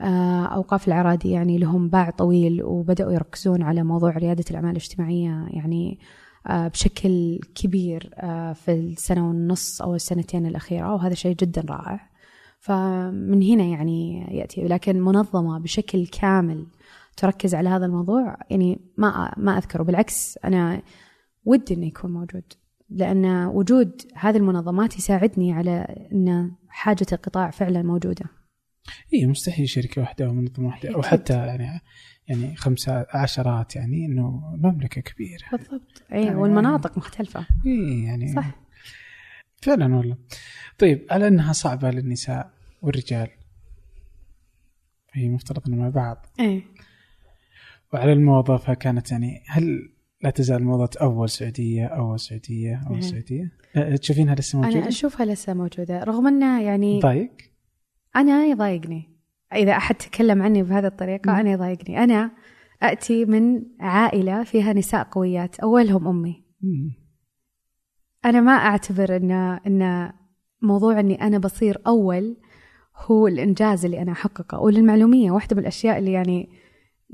[0.00, 5.98] آه، أوقاف العرادي يعني لهم باع طويل وبدأوا يركزون على موضوع ريادة الأعمال الاجتماعية يعني
[6.50, 8.10] بشكل كبير
[8.54, 12.10] في السنة والنص أو السنتين الأخيرة وهذا شيء جدا رائع.
[12.60, 16.66] فمن هنا يعني يأتي لكن منظمة بشكل كامل
[17.16, 20.82] تركز على هذا الموضوع يعني ما ما أذكره بالعكس أنا
[21.44, 22.52] ودي إنه يكون موجود
[22.90, 28.24] لأن وجود هذه المنظمات يساعدني على إن حاجة القطاع فعلا موجودة.
[29.14, 31.80] إي مستحيل شركة واحدة أو منظمة واحدة أو حتى يعني
[32.28, 35.44] يعني خمسة عشرات يعني إنه مملكة كبيرة.
[35.52, 37.46] بالضبط إي يعني والمناطق مختلفة.
[37.66, 38.50] إي يعني صح
[39.62, 40.16] فعلا والله.
[40.78, 42.50] طيب على أنها صعبة للنساء
[42.82, 43.28] والرجال
[45.12, 46.26] هي مفترض إنه مع بعض.
[46.40, 46.62] إيه
[47.94, 49.92] وعلى الموظفه كانت يعني هل
[50.22, 53.52] لا تزال موضة أول سعودية أول سعودية أول سعودية
[53.96, 57.30] تشوفينها لسه موجودة؟ أنا أشوفها لسه موجودة رغم أنها يعني ضايق؟
[58.16, 59.14] أنا يضايقني
[59.52, 61.34] إذا أحد تكلم عني بهذه الطريقة م.
[61.34, 62.30] أنا يضايقني أنا
[62.82, 66.90] أتي من عائلة فيها نساء قويات أولهم أمي م.
[68.24, 69.30] أنا ما أعتبر أن
[69.66, 70.12] أن
[70.62, 72.36] موضوع أني أنا بصير أول
[72.96, 76.63] هو الإنجاز اللي أنا أحققه وللمعلومية واحدة من الأشياء اللي يعني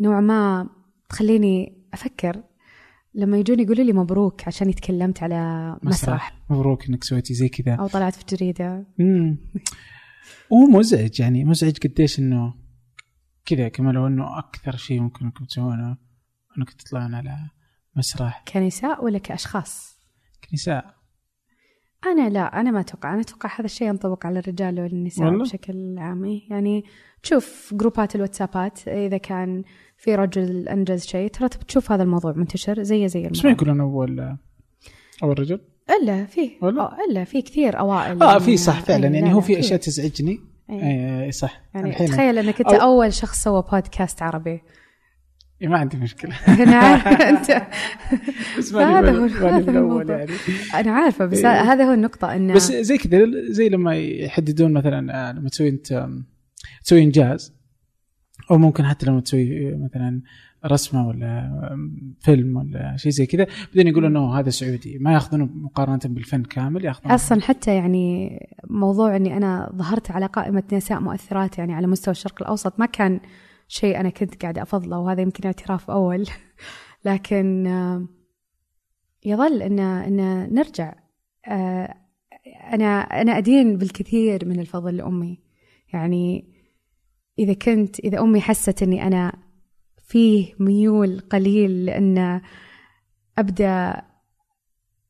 [0.00, 0.68] نوع ما
[1.08, 2.42] تخليني أفكر.
[3.14, 6.42] لما يجون يقولوا لي مبروك عشان تكلمت على مسرح, مسرح.
[6.50, 7.74] مبروك إنك سويتي زي كذا.
[7.74, 8.86] أو طلعت في جريدة.
[9.00, 9.38] امم
[10.50, 12.54] ومزعج يعني مزعج قديش إنه
[13.44, 15.96] كذا كمان لو إنه أكثر شيء ممكن إنكم تسوونه
[16.58, 17.36] انك تطلعون على
[17.96, 18.44] مسرح.
[18.52, 19.98] كنساء ولا كأشخاص؟
[20.50, 20.99] كنساء.
[22.06, 23.12] أنا لا أنا ما أتوقع.
[23.12, 26.40] أنا أتوقع هذا الشيء ينطبق على الرجال والنساء والله؟ بشكل عام.
[26.50, 26.84] يعني
[27.22, 29.62] تشوف جروبات الواتسابات إذا كان
[29.96, 33.80] في رجل أنجز شيء ترى بتشوف هذا الموضوع منتشر زي زي الموضوع بس ما يقولون
[33.80, 34.36] اول
[35.22, 35.60] أول رجل؟
[36.02, 36.50] إلا في
[37.10, 38.22] إلا في كثير أوائل.
[38.22, 39.08] آه في صح فعلا.
[39.08, 40.40] يعني هو في أشياء تزعجني.
[40.70, 41.62] اي إيه صح.
[41.74, 42.80] يعني تخيل إنك أنت أو...
[42.80, 44.50] أول شخص سوى بودكاست عربي.
[44.50, 44.62] إيه،
[45.68, 46.34] ما عندي مشكلة.
[46.62, 47.10] أنا عارفة.
[47.30, 47.62] أنت
[48.58, 50.30] بس هذا هو الأول يعني.
[50.74, 51.72] أنا عارفة بس إيه.
[51.72, 56.08] هذا هو النقطة إنه بس زي كذا زي لما يحددون مثلا آه، لما تسوي أنت
[56.84, 57.54] تسوي إنجاز
[58.50, 60.22] أو ممكن حتى لما تسوي مثلا
[60.66, 61.50] رسمة ولا
[62.20, 64.98] فيلم ولا شيء زي كذا بعدين يقولوا إنه هذا سعودي.
[64.98, 68.38] ما ياخذونه مقارنة بالفن كامل ياخذونه أصلا حتى يعني
[68.70, 73.20] موضوع إني أنا ظهرت على قائمة نساء مؤثرات يعني على مستوى الشرق الأوسط ما كان
[73.70, 76.26] شيء أنا كنت قاعدة أفضله وهذا يمكن اعتراف أول.
[77.04, 77.66] لكن
[79.24, 80.94] يظل إن إن نرجع
[81.48, 81.94] آه،
[82.72, 85.38] أنا أنا أدين بالكثير من الفضل لأمي.
[85.92, 86.44] يعني
[87.38, 89.32] إذا كنت إذا أمي حست إني أنا
[90.02, 92.40] فيه ميول قليل لأن
[93.38, 94.02] أبدأ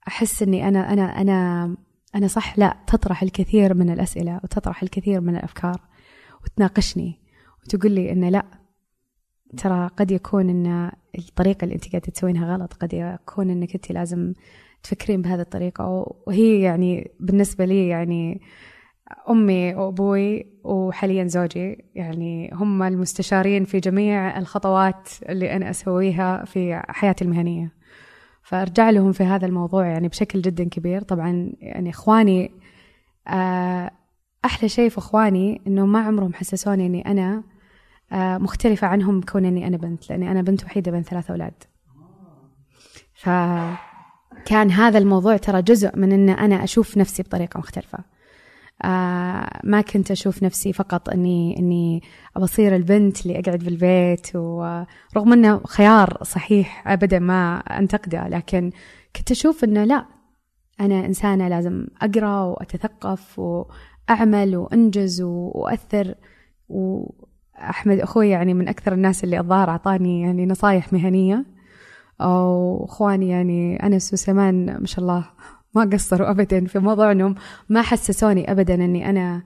[0.09, 1.77] أحس إني أنا أنا أنا
[2.15, 5.81] أنا صح لا تطرح الكثير من الأسئلة وتطرح الكثير من الأفكار
[6.45, 7.20] وتناقشني.
[7.65, 8.45] وتقول لي إنه لا
[9.57, 14.33] ترى قد يكون إن الطريقة اللي أنت قاعدة تسوينها غلط قد يكون إنك أنت لازم
[14.83, 16.15] تفكرين بهذه الطريقة.
[16.27, 18.41] وهي يعني بالنسبة لي يعني
[19.31, 27.25] أمي وأبوي وحاليا زوجي يعني هم المستشارين في جميع الخطوات اللي أنا أسويها في حياتي
[27.25, 27.73] المهنية.
[28.43, 31.03] فأرجع لهم في هذا الموضوع يعني بشكل جدا كبير.
[31.03, 32.51] طبعا يعني إخواني
[33.29, 33.91] آه،
[34.45, 37.43] أحلى شيء في إخواني إنه ما عمرهم حسسوني إني أنا
[38.13, 41.55] آه، مختلفة عنهم كون إني أنا بنت لأني أنا بنت وحيدة بين ثلاثة أولاد.
[43.15, 47.99] فكان هذا الموضوع ترى جزء من إن أنا أشوف نفسي بطريقة مختلفة.
[48.85, 52.03] آه ما كنت أشوف نفسي فقط أني أني
[52.37, 58.71] أبصير البنت اللي أقعد بالبيت ورغم أنه خيار صحيح أبدا ما أنتقده لكن
[59.17, 60.07] كنت أشوف أنه لا
[60.81, 63.39] أنا إنسانة لازم أقرأ وأتثقف
[64.11, 66.15] وأعمل وأنجز وأثر
[66.69, 71.47] وأحمد أخوي يعني من أكثر الناس اللي الظاهر أعطاني يعني نصايح مهنية
[72.21, 75.31] أو إخواني يعني أنس وسمان ما شاء الله
[75.75, 77.35] ما قصروا ابدا في موضوع إنهم
[77.69, 79.43] ما حسسوني ابدا إني أنا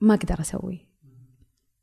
[0.00, 0.88] ما أقدر أسوي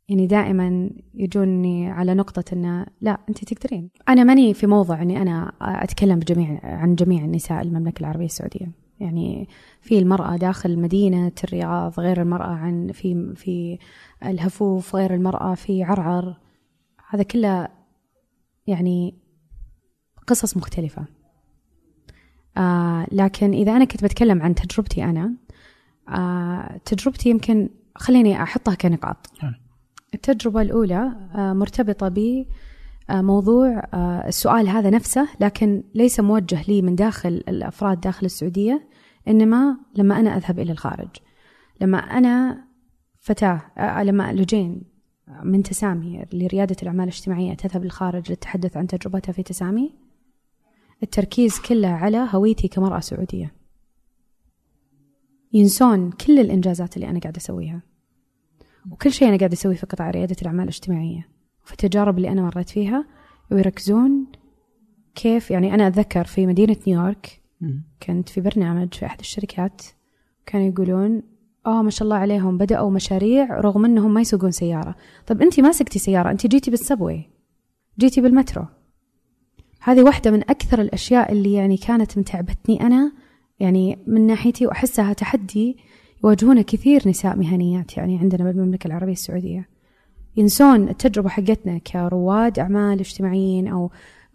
[0.10, 3.90] يعني دائما يجوني على نقطة إنه لا أنت تقدرين.
[4.10, 8.85] أنا ماني في موضع إني أنا أتكلم بجميع عن جميع النساء المملكة العربية السعودية.
[9.06, 9.47] يعني
[9.82, 13.80] في المرأة داخل مدينة الرياض غير المرأة عن في في
[14.26, 16.38] الهفوف غير المرأة في عرعر.
[17.10, 17.68] هذا كله
[18.68, 19.16] يعني
[20.28, 21.06] قصص مختلفة.
[22.58, 25.34] آه لكن إذا أنا كنت بتكلم عن تجربتي أنا
[26.10, 29.32] آه تجربتي يمكن خليني أحطها كنقاط.
[29.43, 29.53] نعم.
[30.14, 32.08] التجربة الأولى آه مرتبطة
[33.10, 38.88] بموضوع آه, آه السؤال هذا نفسه لكن ليس موجه لي من داخل الأفراد داخل السعودية.
[39.28, 41.09] إنما لما أنا أذهب إلى الخارج.
[41.82, 42.65] لما أنا
[43.19, 44.82] فتاة آه لما لجين
[45.43, 49.95] من تسامي لريادة الأعمال الاجتماعية تذهب للخارج للتحدث عن تجربتها في تسامي
[51.03, 53.53] التركيز كله على هويتي كمرأة سعودية.
[55.53, 57.82] ينسون كل الإنجازات اللي أنا قاعدة أسويها.
[58.91, 61.28] وكل شيء أنا قاعدة أسويه في قطاع ريادة الأعمال الاجتماعية.
[61.63, 63.05] وفي التجارب اللي أنا مريت فيها
[63.51, 64.26] ويركزون
[65.15, 67.41] كيف يعني أنا أتذكر في مدينة نيويورك
[68.03, 69.82] كنت في برنامج في أحد الشركات
[70.45, 71.22] كانوا يقولون
[71.66, 74.95] آه ما شاء الله عليهم بدأوا مشاريع رغم إنهم ما يسوقون سيارة.
[75.28, 77.30] طب انت ما سقتي سيارة انت جيتي بالسبوي
[77.99, 78.66] جيتي بالمترو.
[79.82, 83.12] هذه واحدة من أكثر الأشياء اللي يعني كانت متعبتني أنا
[83.60, 85.78] يعني من ناحيتي وأحسها تحدي
[86.24, 89.70] يواجهونه كثير نساء مهنيات يعني عندنا بالمملكة العربية السعودية.
[90.38, 93.91] ينسون التجربة حقتنا كرواد أعمال اجتماعيين أو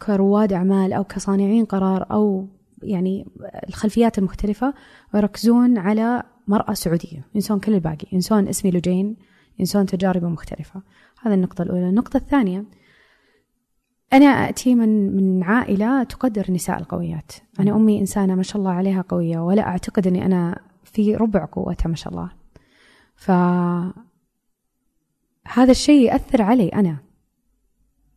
[0.07, 2.47] كرواد أعمال أو كصانعين قرار أو
[2.83, 3.27] يعني
[3.69, 4.75] الخلفيات المختلفة
[5.15, 9.17] ويركزون على مرأة سعودية ينسون كل الباقي ينسون اسمي لجين
[9.59, 10.83] ينسون تجارب مختلفة
[11.23, 12.65] هذه النقطة الأولى النقطة الثانية
[14.13, 19.05] أنا أتي من من عائلة تقدر النساء القويات، أنا أمي إنسانة ما شاء الله عليها
[19.09, 22.31] قوية ولا أعتقد إني أنا في ربع قوتها ما شاء الله.
[23.17, 23.31] ف
[25.47, 26.97] هذا الشيء يأثر علي أنا.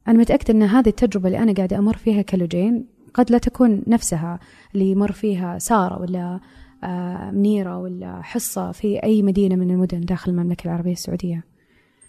[0.07, 4.39] أنا متأكدة أن هذه التجربة اللي أنا قاعدة أمر فيها كلوجين قد لا تكون نفسها
[4.73, 6.39] اللي يمر فيها سارة ولا
[6.83, 11.43] آه، منيرة ولا حصة في أي مدينة من المدن داخل المملكة العربية السعودية.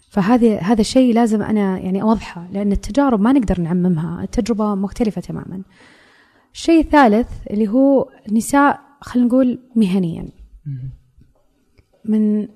[0.09, 5.61] فهذا هذا الشيء لازم أنا يعني أوضحه لأن التجارب ما نقدر نعممها التجربة مختلفة تماما.
[6.53, 10.29] الشيء الثالث اللي هو نساء خلينا نقول مهنيا.
[12.05, 12.47] من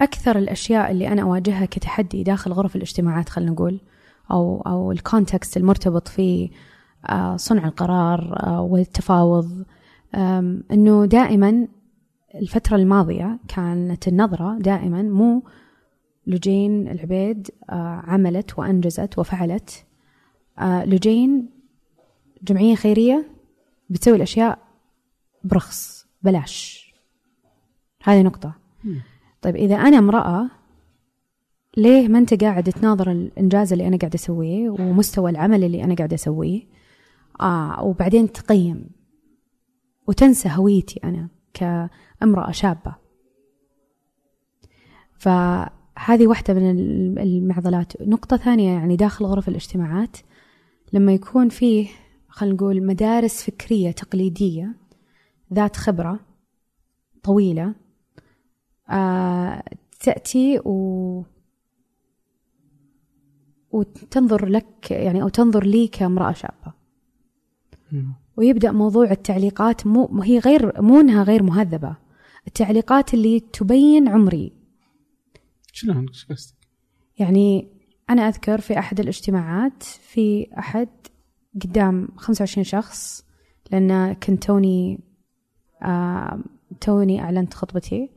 [0.00, 3.80] أكثر الأشياء اللي أنا أواجهها كتحدي داخل غرف الاجتماعات خلينا نقول
[4.30, 6.50] أو أو الكونتكست المرتبط في
[7.36, 9.64] صنع القرار آه، والتفاوض.
[10.72, 11.68] إنه دائما
[12.34, 15.42] الفترة الماضية كانت النظرة دائما مو
[16.26, 19.84] لجين العبيد آه، عملت وأنجزت وفعلت.
[20.58, 21.48] آه، لجين
[22.42, 23.26] جمعية خيرية
[23.90, 24.58] بتسوي الأشياء
[25.44, 26.86] برخص بلاش.
[28.02, 28.54] هذه نقطة.
[29.42, 30.50] طيب إذا أنا امرأة
[31.76, 36.14] ليه ما أنت قاعد تناظر الإنجاز اللي أنا قاعدة أسويه ومستوى العمل اللي أنا قاعدة
[36.14, 36.75] أسويه؟
[37.40, 38.90] آه وبعدين تقيم.
[40.08, 42.94] وتنسى هويتي أنا كامرأة شابة.
[45.18, 45.28] ف
[45.98, 46.70] هذه واحدة من
[47.18, 48.02] المعضلات.
[48.02, 50.16] نقطة ثانية يعني داخل غرف الاجتماعات
[50.92, 51.88] لما يكون فيه
[52.28, 54.74] خلينا نقول مدارس فكرية تقليدية
[55.54, 56.20] ذات خبرة
[57.22, 57.74] طويلة
[58.90, 59.62] آه
[60.00, 61.22] تأتي و
[63.72, 66.75] وتنظر لك يعني أو تنظر لي كامرأة شابة.
[67.92, 68.14] مم.
[68.36, 71.96] ويبدأ موضوع التعليقات مو هي غير مو انها غير مهذبة
[72.46, 74.52] التعليقات اللي تبين عمري
[75.72, 76.56] شلون إيش قصدك؟
[77.18, 77.68] يعني
[78.10, 80.88] أنا أذكر في أحد الاجتماعات في أحد
[81.62, 83.24] قدام 25 شخص
[83.72, 85.00] لأن كنت توني
[85.82, 86.40] آه
[86.80, 88.10] توني أعلنت خطبتي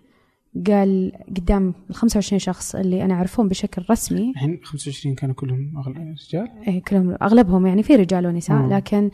[0.68, 6.50] قال قدام ال 25 شخص اللي أنا أعرفهم بشكل رسمي الحين 25 كانوا كلهم رجال؟
[6.68, 8.74] إيه كلهم أغلبهم يعني في رجال ونساء مم.
[8.74, 9.12] لكن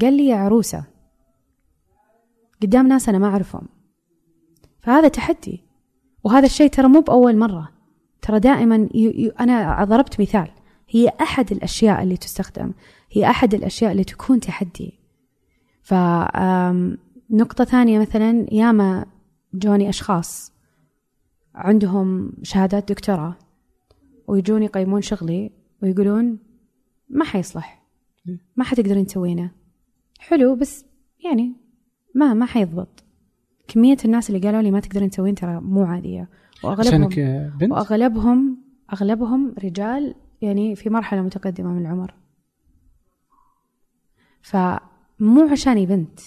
[0.00, 0.84] قال لي يا عروسة
[2.62, 3.68] قدام ناس أنا ما أعرفهم.
[4.80, 5.64] فهذا تحدي
[6.24, 7.68] وهذا الشيء ترى مو بأول مرة.
[8.22, 8.88] ترى دائما ي...
[8.94, 9.28] ي...
[9.40, 10.50] أنا ضربت مثال.
[10.88, 12.72] هي أحد الأشياء اللي تستخدم
[13.12, 14.98] هي أحد الأشياء اللي تكون تحدي.
[15.82, 15.94] ف
[17.30, 19.06] نقطة ثانية مثلا ياما
[19.54, 20.52] جوني أشخاص
[21.54, 23.34] عندهم شهادات دكتوراه
[24.28, 25.50] ويجون يقيمون شغلي
[25.82, 26.38] ويقولون
[27.10, 27.82] ما حيصلح
[28.56, 29.61] ما حتقدرين تسوينه.
[30.28, 30.84] حلو بس
[31.24, 31.52] يعني
[32.14, 33.04] ما ما حيضبط.
[33.68, 36.28] كمية الناس اللي قالوا لي ما تقدرين تسوين ترى مو عادية.
[36.64, 37.08] وأغلبهم
[37.58, 38.58] بنت؟ وأغلبهم
[38.92, 42.14] أغلبهم رجال يعني في مرحلة متقدمة من العمر.
[44.42, 46.20] فمو عشاني بنت.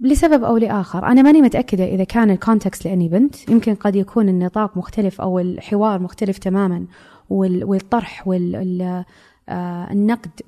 [0.00, 3.48] لسبب أو لآخر أنا ماني متأكدة إذا كان الكونتكست لأني بنت.
[3.48, 6.86] يمكن قد يكون النطاق مختلف أو الحوار مختلف تماما
[7.30, 9.10] وال- والطرح والنقد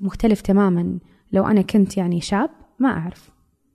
[0.01, 0.99] مختلف تماما.
[1.35, 3.31] لو أنا كنت يعني شاب ما أعرف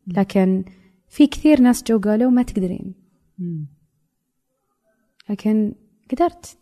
[0.07, 0.65] لكن
[1.09, 2.95] في كثير ناس جو قالوا ما تقدرين.
[5.31, 5.75] لكن
[6.13, 6.59] قدرت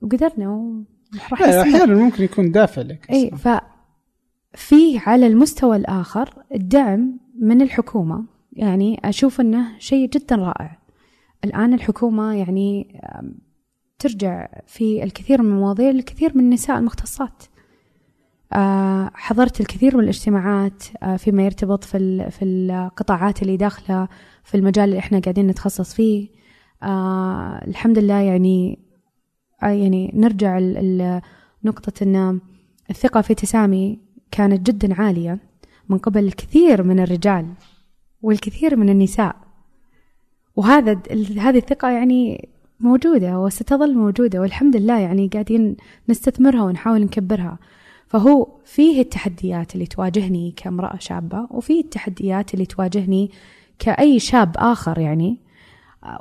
[0.00, 1.38] وقدرنا نستمر.
[1.62, 3.60] أحيانا ممكن يكون دافع لك اي أصلاً.
[4.54, 10.78] ففي على المستوى الآخر الدعم من الحكومة يعني أشوف إنه شيء جدا رائع
[11.44, 13.00] الآن الحكومة يعني
[13.98, 17.42] ترجع في الكثير من المواضيع للكثير من النساء المختصات
[19.14, 24.08] حضرت الكثير من الاجتماعات آه، فيما يرتبط في في القطاعات اللي داخلة
[24.44, 26.28] في المجال اللي إحنا قاعدين نتخصص فيه.
[26.82, 28.78] آه، الحمد لله يعني
[29.62, 30.58] آه، يعني نرجع
[31.64, 32.40] نقطة أن
[32.90, 33.98] الثقة في تسامي
[34.30, 35.38] كانت جدا عالية
[35.88, 37.46] من قبل الكثير من الرجال
[38.22, 39.36] والكثير من النساء.
[40.56, 40.92] وهذا
[41.38, 42.48] هذه الثقة يعني
[42.80, 45.76] موجودة وستظل موجودة والحمد لله يعني قاعدين
[46.08, 47.58] نستثمرها ونحاول نكبرها.
[48.12, 53.30] فهو فيه التحديات اللي تواجهني كامرأة شابة وفيه التحديات اللي تواجهني
[53.78, 55.38] كأي شاب آخر يعني.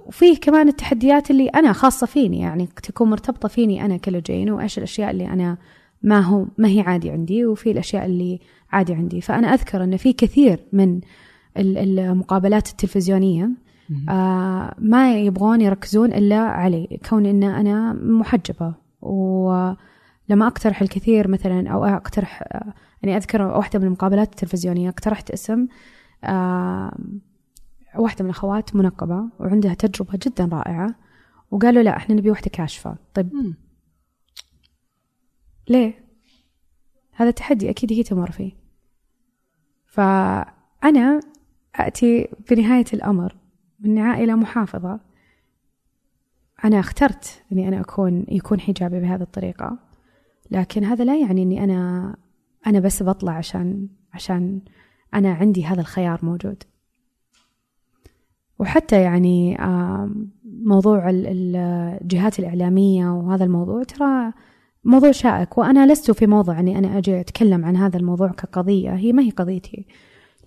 [0.05, 5.11] وفيه كمان التحديات اللي أنا خاصة فيني يعني تكون مرتبطة فيني أنا كلوجين وإيش الأشياء
[5.11, 5.57] اللي أنا
[6.03, 8.39] ما هو ما هي عادي عندي وفي الأشياء اللي
[8.71, 9.21] عادي عندي.
[9.21, 10.99] فأنا أذكر أن في كثير من
[11.57, 13.49] ال- المقابلات التلفزيونية
[14.09, 18.73] آه ما يبغون يركزون إلا علي كون أن أنا محجبة
[20.31, 22.73] ولما أقترح الكثير مثلا أو أقترح آه،
[23.03, 25.67] يعني أذكر واحدة من المقابلات التلفزيونية اقترحت اسم
[26.23, 26.97] آه
[27.95, 30.95] واحدة من الأخوات منقبة وعندها تجربة جدا رائعة
[31.51, 33.53] وقالوا لا إحنا نبي واحدة كاشفة طيب مم.
[35.69, 36.05] ليه؟
[37.11, 38.51] هذا تحدي أكيد هي تمر فيه
[39.85, 41.19] فأنا
[41.75, 43.35] أتي بنهاية الأمر
[43.79, 44.99] من عائلة محافظة
[46.63, 49.90] أنا اخترت أني أنا أكون يكون حجابي بهذه الطريقة
[50.51, 52.15] لكن هذا لا يعني أني أنا
[52.67, 54.61] أنا بس بطلع عشان عشان
[55.13, 56.63] أنا عندي هذا الخيار موجود.
[58.59, 59.57] وحتى يعني
[60.63, 61.55] موضوع ال- ال-
[62.01, 64.31] الجهات الإعلامية وهذا الموضوع ترى
[64.83, 65.57] موضوع شائك.
[65.57, 68.91] وأنا لست في موضع أني أنا أجي أتكلم عن هذا الموضوع كقضية.
[68.95, 69.85] هي ما هي قضيتي.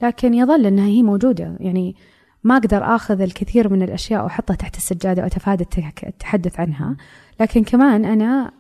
[0.02, 1.56] لكن يظل أنها هي موجودة.
[1.60, 1.97] يعني
[2.44, 5.64] ما أقدر أخذ الكثير من الأشياء وأحطها تحت السجادة وأتفادى
[6.06, 6.97] التحدث عنها.
[7.40, 8.52] لكن كمان أنا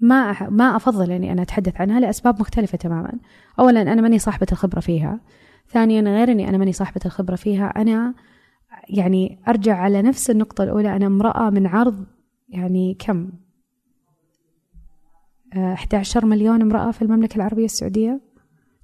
[0.00, 3.12] ما ما أفضل أني أنا أتحدث عنها لأسباب مختلفة تماما.
[3.58, 5.20] أولا أنا ماني صاحبة الخبرة فيها.
[5.68, 8.14] ثانيا غير أني أنا ماني صاحبة الخبرة فيها أنا
[8.88, 12.06] يعني أرجع على نفس النقطة الأولى أنا امرأة من عرض
[12.48, 13.30] يعني كم؟
[15.54, 18.20] آه، 11 مليون امرأة في المملكة العربية السعودية.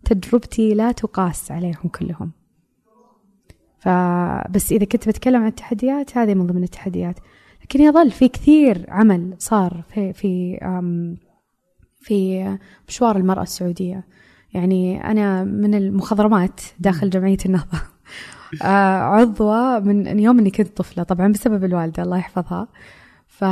[0.05, 2.33] تجربتي لا تقاس عليهم كلهم.
[3.79, 7.19] فبس إذا كنت بتكلم عن التحديات هذه من ضمن التحديات.
[7.67, 10.59] لكن يظل في كثير عمل صار في في
[12.01, 14.05] في مشوار المرأة السعودية.
[14.55, 17.79] يعني أنا من المخضرمات داخل جمعية النهضة
[18.63, 22.69] آه، عضوة من يوم إني كنت طفلة طبعا بسبب الوالدة الله يحفظها.
[23.27, 23.43] ف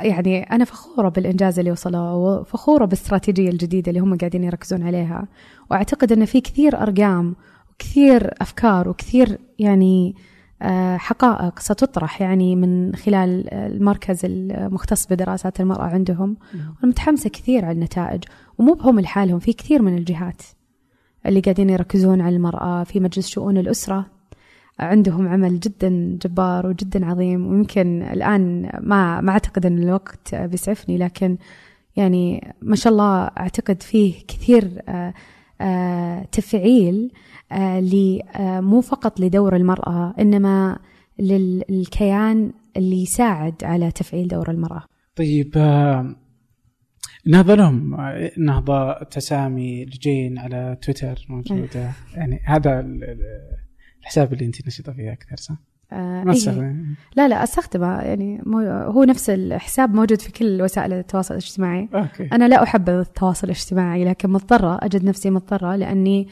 [0.00, 5.28] يعني أنا فخورة بالإنجاز اللي وصلوا وفخورة بالاستراتيجية الجديدة اللي هم قاعدين يركزون عليها.
[5.70, 7.36] وأعتقد أن في كثير أرقام
[7.70, 10.33] وكثير أفكار وكثير يعني آه،
[10.96, 16.36] حقائق ستطرح يعني من خلال المركز المختص بدراسات المرأة عندهم.
[16.54, 18.24] أنا متحمسة كثير على النتائج
[18.58, 20.42] ومو بهم لحالهم في كثير من الجهات
[21.26, 24.06] اللي قاعدين يركزون على المرأة في مجلس شؤون الأسرة.
[24.78, 31.36] عندهم عمل جدا جبار وجدا عظيم ويمكن الآن ما ما أعتقد أن الوقت بيسعفني لكن
[31.96, 35.14] يعني ما شاء الله أعتقد فيه كثير آه،
[35.60, 37.12] آه، تفعيل.
[37.14, 37.33] آه،
[38.60, 40.78] مو فقط لدور المرأة إنما
[41.18, 44.82] للكيان اللي يساعد على تفعيل دور المرأة
[45.16, 45.56] طيب
[47.26, 47.96] نهضة لهم
[48.38, 52.80] نهضة تسامي لجين على تويتر موجودة يعني هذا
[54.00, 55.54] الحساب اللي انت نشطة فيه أكثر صح؟
[55.92, 56.76] آه ما إيه.
[57.16, 62.28] لا لا أستخدمه يعني مو هو نفس الحساب موجود في كل وسائل التواصل الاجتماعي أوكي.
[62.32, 66.28] أنا لا احبذ التواصل الاجتماعي لكن مضطرة أجد نفسي مضطرة لأني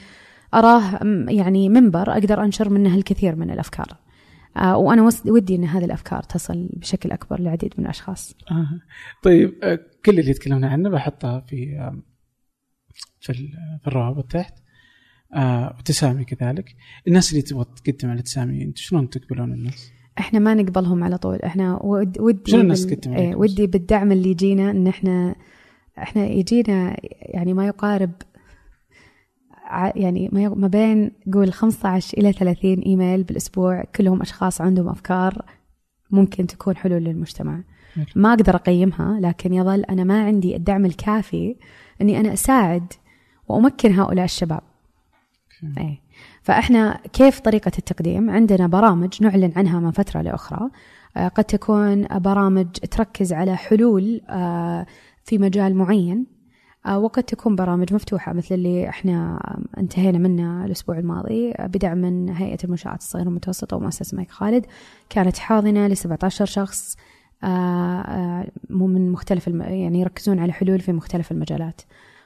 [0.55, 3.97] أراه يعني منبر أقدر أنشر منه الكثير من الأفكار
[4.57, 8.37] آه وأنا ودي إن هذه الأفكار تصل بشكل أكبر لعديد من الأشخاص.
[8.51, 8.81] آه.
[9.23, 11.91] طيب آه كل اللي تكلمنا عنه بحطها في
[13.21, 13.33] في,
[13.83, 14.55] في الروابط تحت.
[15.35, 16.77] آه وتسامي كذلك
[17.09, 21.37] الناس اللي تبغى تقدم على تسامي أنت شلون تقبلون الناس؟ إحنا ما نقبلهم على طول
[21.37, 25.35] إحنا ود ودي شنو الناس تقدم إيه ودي بالدعم اللي يجينا إن إحنا
[25.99, 28.11] إحنا يجينا يعني ما يقارب
[29.97, 35.45] يعني ما بين قول 15 إلى 30 إيميل بالأسبوع كلهم أشخاص عندهم أفكار
[36.11, 37.61] ممكن تكون حلول للمجتمع.
[38.17, 41.57] ما أقدر أقيمها لكن يظل أنا ما عندي الدعم الكافي
[42.01, 42.93] إني أنا أساعد
[43.49, 44.61] وأمكن هؤلاء الشباب.
[45.79, 45.99] أي.
[46.43, 50.71] فإحنا كيف طريقة التقديم؟ عندنا برامج نعلن عنها من فترة لأخرى.
[51.17, 54.87] آه، قد تكون برامج تركز على حلول آه،
[55.25, 56.27] في مجال معين.
[56.89, 59.39] وقد تكون برامج مفتوحة مثل اللي إحنا
[59.79, 64.67] انتهينا منها الأسبوع الماضي بدعم من هيئة المنشآت الصغيرة والمتوسطة ومؤسسة الملك خالد
[65.11, 66.97] كانت حاضنة ل 17 شخص
[68.71, 71.81] من مختلف يعني يركزون على حلول في مختلف المجالات.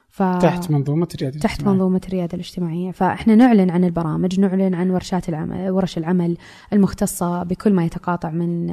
[0.08, 0.22] ف...
[0.22, 2.90] تحت منظومة الريادة تحت منظومة الريادة الاجتماعية.
[2.90, 6.36] فإحنا نعلن عن البرامج نعلن عن ورشات العمل ورش العمل
[6.72, 8.66] المختصة بكل ما يتقاطع من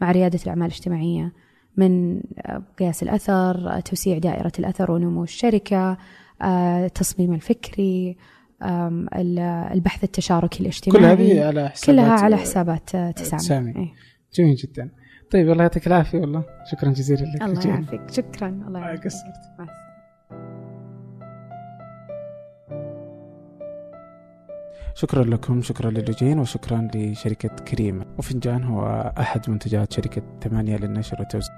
[0.00, 1.32] مع ريادة الأعمال الاجتماعية.
[1.76, 2.20] من
[2.78, 5.96] قياس الأثر توسيع دائرة الأثر ونمو الشركة
[6.42, 8.16] التصميم الفكري
[9.72, 11.16] البحث التشاركي الاجتماعي.
[11.16, 13.76] كل هذه على حسابات كلها على حسابات تسامي, تسامي.
[13.76, 13.92] إيه.
[14.34, 14.90] جميل جدا.
[15.30, 16.44] طيب الله يعطيك العافية والله.
[16.72, 17.42] شكرا جزيلا لك.
[17.42, 18.10] الله يعافيك.
[18.10, 18.48] شكرا.
[18.48, 19.12] الله يعافيك.
[24.96, 28.04] شكرا لكم شكرا للجين وشكرا لشركة كريم.
[28.18, 31.54] وفنجان هو أحد منتجات شركة ثمانية للنشر والتوزيع.